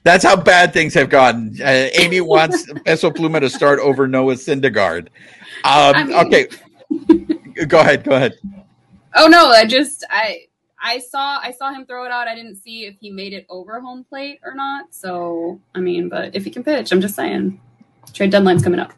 [0.03, 1.57] That's how bad things have gotten.
[1.61, 5.09] Uh, Amie wants Peso Pluma to start over Noah Syndergaard.
[5.65, 6.49] Um, I mean, okay,
[7.67, 8.05] go ahead.
[8.05, 8.35] Go ahead.
[9.15, 9.51] Oh no!
[9.51, 10.47] I just I
[10.83, 12.29] I saw I saw him throw it out.
[12.29, 14.95] I didn't see if he made it over home plate or not.
[14.95, 17.61] So I mean, but if he can pitch, I'm just saying,
[18.15, 18.93] trade deadline's coming up.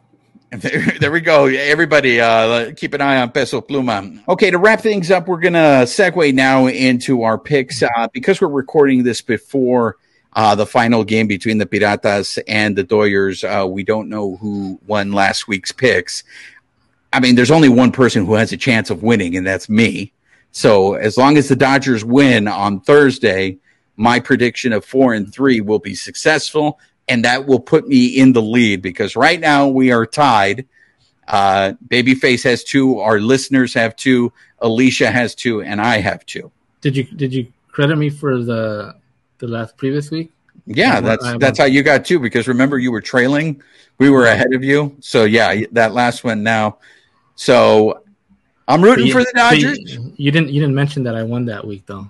[0.99, 1.45] There we go.
[1.45, 4.23] Everybody, uh, keep an eye on Peso Pluma.
[4.27, 8.39] Okay, to wrap things up, we're going to segue now into our picks uh, because
[8.39, 9.97] we're recording this before
[10.33, 13.43] uh, the final game between the Piratas and the Doyers.
[13.43, 16.23] Uh, we don't know who won last week's picks.
[17.11, 20.13] I mean, there's only one person who has a chance of winning, and that's me.
[20.51, 23.57] So as long as the Dodgers win on Thursday,
[23.97, 28.33] my prediction of four and three will be successful and that will put me in
[28.33, 30.65] the lead because right now we are tied.
[31.27, 36.51] Uh, Babyface has two, our listeners have two, Alicia has two, and I have two.
[36.81, 38.95] Did you did you credit me for the
[39.39, 40.31] the last previous week?
[40.65, 43.61] Yeah, that's that's how you got two because remember you were trailing,
[43.97, 44.95] we were ahead of you.
[44.99, 46.77] So yeah, that last one now.
[47.35, 48.03] So
[48.67, 49.79] I'm rooting you, for the Dodgers.
[49.79, 52.07] You, you didn't you didn't mention that I won that week though.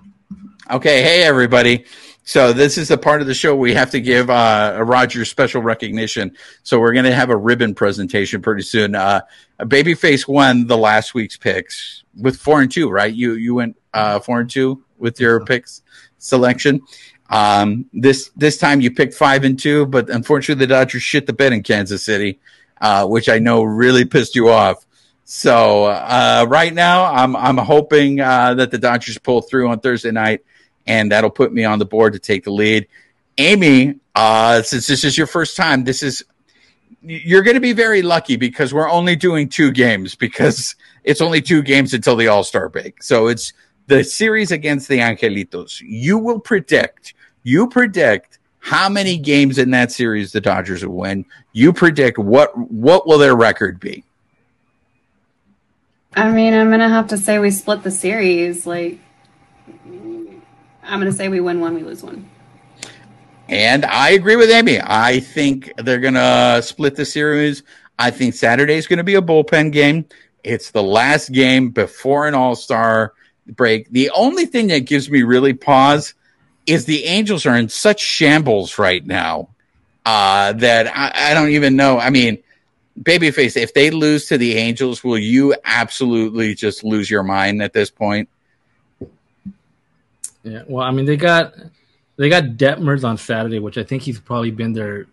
[0.70, 1.84] Okay, hey everybody.
[2.26, 5.26] So this is the part of the show we have to give uh, a Roger
[5.26, 6.34] special recognition.
[6.62, 8.94] So we're going to have a ribbon presentation pretty soon.
[8.94, 9.20] Uh,
[9.60, 13.12] Babyface won the last week's picks with four and two, right?
[13.12, 15.82] You you went uh, four and two with your picks
[16.16, 16.80] selection.
[17.28, 21.34] Um, this this time you picked five and two, but unfortunately the Dodgers shit the
[21.34, 22.40] bed in Kansas City,
[22.80, 24.86] uh, which I know really pissed you off.
[25.24, 30.10] So uh, right now I'm I'm hoping uh, that the Dodgers pull through on Thursday
[30.10, 30.42] night
[30.86, 32.86] and that'll put me on the board to take the lead.
[33.38, 36.24] Amie, uh, since this is your first time, this is
[37.02, 40.74] you're going to be very lucky because we're only doing two games because
[41.04, 43.02] it's only two games until the All Star break.
[43.02, 43.52] So it's
[43.86, 45.82] the series against the Angelitos.
[45.84, 51.26] You will predict, you predict how many games in that series the Dodgers will win.
[51.52, 54.04] You predict what what will their record be.
[56.16, 58.66] I mean, I'm gonna have to say we split the series.
[58.66, 59.00] Like
[60.84, 62.28] I'm going to say we win one, we lose one.
[63.48, 64.80] And I agree with Amie.
[64.82, 67.62] I think they're going to split the series.
[67.98, 70.06] I think Saturday is going to be a bullpen game.
[70.42, 73.14] It's the last game before an All Star
[73.46, 73.90] break.
[73.90, 76.14] The only thing that gives me really pause
[76.66, 79.48] is the Angels are in such shambles right now
[80.06, 81.98] uh, that I, I don't even know.
[81.98, 82.42] I mean,
[83.00, 87.72] Babyface, if they lose to the Angels, will you absolutely just lose your mind at
[87.72, 88.28] this point?
[90.44, 91.54] Yeah, well, I mean, they got
[92.16, 95.06] they got Detmers on Saturday, which I think he's probably been their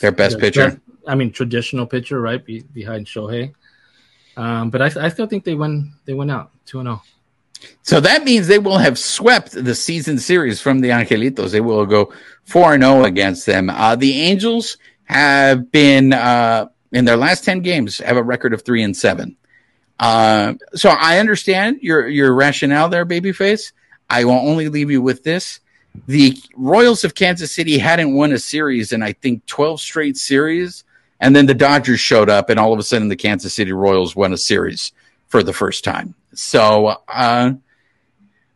[0.00, 0.70] their best their pitcher.
[0.70, 3.54] Best, I mean, traditional pitcher, right be, behind Shohei.
[4.36, 7.02] Um, but I, I still think they went they went out two and zero.
[7.02, 7.08] Oh.
[7.82, 11.52] So that means they will have swept the season series from the Angelitos.
[11.52, 12.12] They will go
[12.44, 13.70] four and zero oh against them.
[13.70, 18.62] Uh, the Angels have been uh, in their last ten games have a record of
[18.62, 19.36] three and seven.
[19.98, 23.72] Uh, so I understand your your rationale there, babyface.
[24.08, 25.60] I will only leave you with this.
[26.06, 30.84] The Royals of Kansas City hadn't won a series in, I think, 12 straight series.
[31.20, 34.14] And then the Dodgers showed up, and all of a sudden, the Kansas City Royals
[34.14, 34.92] won a series
[35.28, 36.14] for the first time.
[36.34, 37.54] So, uh,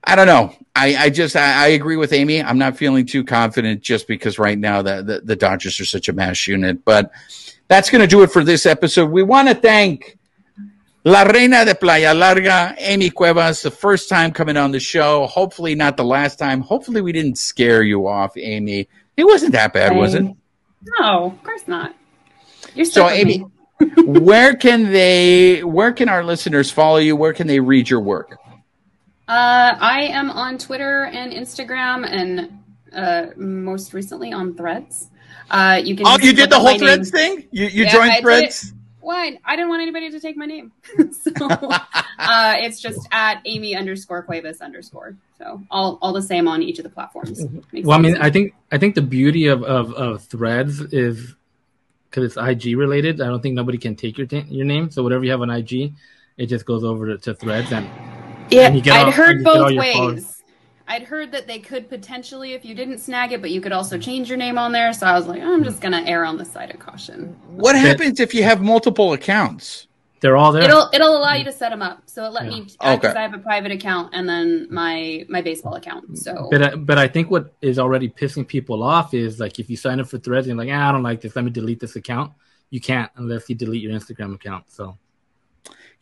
[0.05, 0.55] I don't know.
[0.77, 2.43] I, I just, I, I, agree with Amie.
[2.43, 6.09] I'm not feeling too confident just because right now the, the, the Dodgers are such
[6.09, 6.85] a mass unit.
[6.85, 7.11] But
[7.69, 9.11] that's going to do it for this episode.
[9.11, 10.19] We want to thank
[11.05, 15.27] La Reina de Playa Larga, Amie Cuevas, the first time coming on the show.
[15.27, 16.61] Hopefully not the last time.
[16.61, 18.87] Hopefully we didn't scare you off, Amie.
[19.17, 20.25] It wasn't that bad, was it?
[20.99, 21.95] No, of course not.
[22.75, 23.47] You're so Amie.
[24.05, 25.65] where can they?
[25.65, 27.17] Where can our listeners follow you?
[27.17, 28.39] Where can they read your work?
[29.27, 32.59] Uh, I am on Twitter and Instagram, and
[32.93, 35.09] uh, most recently on Threads.
[35.51, 36.07] Uh, you can.
[36.07, 37.39] Oh, you did the whole Threads name.
[37.39, 37.49] thing.
[37.53, 38.75] You you yeah, joined Threads.
[39.01, 39.39] Why?
[39.45, 40.73] I didn't want anybody to take my name.
[41.13, 41.33] so
[42.19, 45.17] uh, it's just at Amie underscore Cuevas underscore.
[45.39, 47.43] So all, all the same on each of the platforms.
[47.43, 47.61] Mm-hmm.
[47.73, 51.35] Makes well, I mean, I think I think the beauty of, of, of threads is
[52.11, 53.21] because it's IG related.
[53.21, 54.91] I don't think nobody can take your t- your name.
[54.91, 55.93] So whatever you have on IG,
[56.37, 57.89] it just goes over to, to threads and
[58.51, 58.69] yeah.
[58.69, 59.95] And I'd all, heard both ways.
[59.95, 60.40] Followers.
[60.91, 63.97] I'd heard that they could potentially, if you didn't snag it, but you could also
[63.97, 64.93] change your name on there.
[64.93, 67.37] So I was like, I'm just gonna err on the side of caution.
[67.51, 69.87] What happens if you have multiple accounts?
[70.19, 70.65] They're all there.
[70.65, 72.03] It'll it'll allow you to set them up.
[72.07, 72.51] So it let yeah.
[72.51, 73.09] me because okay.
[73.09, 76.19] I have a private account and then my my baseball account.
[76.19, 79.71] So, but I, but I think what is already pissing people off is like if
[79.71, 81.53] you sign up for Threads and you're like, ah, I don't like this, let me
[81.53, 82.33] delete this account.
[82.71, 84.65] You can't unless you delete your Instagram account.
[84.73, 84.99] So,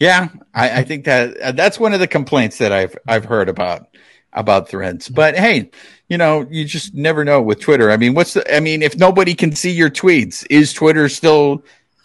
[0.00, 3.86] yeah, I, I think that that's one of the complaints that I've I've heard about
[4.32, 5.08] about threads.
[5.08, 5.70] But hey,
[6.08, 7.90] you know, you just never know with Twitter.
[7.90, 11.64] I mean, what's the, I mean, if nobody can see your tweets, is Twitter still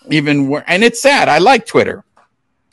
[0.10, 1.30] even where, and it's sad.
[1.30, 2.04] I like Twitter.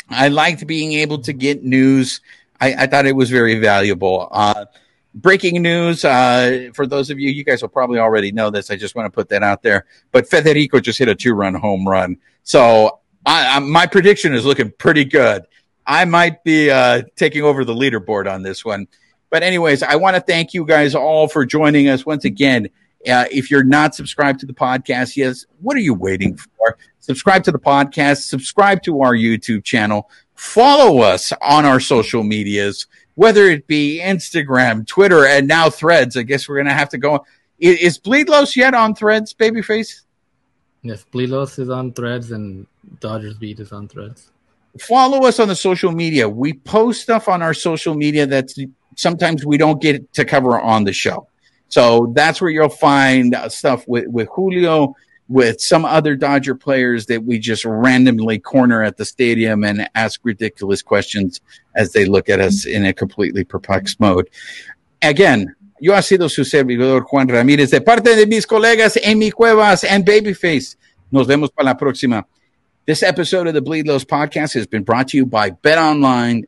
[0.09, 2.20] I liked being able to get news.
[2.61, 4.28] I, I thought it was very valuable.
[4.32, 4.66] Uh,
[5.14, 8.70] breaking news uh, for those of you, you guys will probably already know this.
[8.70, 9.86] I just want to put that out there.
[10.12, 12.16] But Federico just hit a two run home run.
[12.42, 15.46] So I, I, my prediction is looking pretty good.
[15.86, 18.86] I might be uh, taking over the leaderboard on this one.
[19.30, 22.68] But, anyways, I want to thank you guys all for joining us once again.
[23.08, 26.76] Uh, if you're not subscribed to the podcast, yes, what are you waiting for?
[26.98, 32.86] Subscribe to the podcast, subscribe to our YouTube channel, follow us on our social medias,
[33.14, 36.16] whether it be Instagram, Twitter, and now Threads.
[36.16, 37.24] I guess we're going to have to go.
[37.58, 40.02] Is, is Bleedlos yet on Threads, Babyface?
[40.82, 42.66] Yes, Bleedlos is on Threads and
[43.00, 44.30] Dodgers Beat is on Threads.
[44.78, 46.28] Follow us on the social media.
[46.28, 48.50] We post stuff on our social media that
[48.96, 51.26] sometimes we don't get to cover on the show.
[51.68, 54.94] So that's where you'll find stuff with, with Julio,
[55.28, 60.20] with some other Dodger players that we just randomly corner at the stadium and ask
[60.24, 61.40] ridiculous questions
[61.76, 64.28] as they look at us in a completely perplexed mode.
[65.02, 69.84] Again, yo ha sido su servidor Juan Ramírez de parte de mis colegas Amie Cuevas
[69.84, 70.76] and Babyface.
[71.12, 72.26] Nos vemos para la próxima.
[72.91, 76.45] This episode of the Bleedlos podcast has been brought to you by betonline.ag,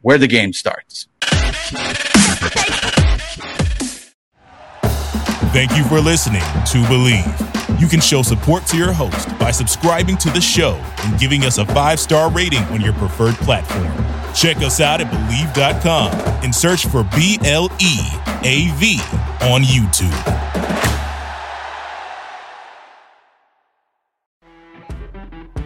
[0.00, 1.06] where the game starts.
[5.52, 7.78] Thank you for listening to Bleav.
[7.78, 11.58] You can show support to your host by subscribing to the show and giving us
[11.58, 13.92] a five star rating on your preferred platform.
[14.34, 16.10] Check us out at Bleav.com
[16.42, 17.98] and search for B L E
[18.44, 18.98] A V
[19.42, 20.57] on YouTube.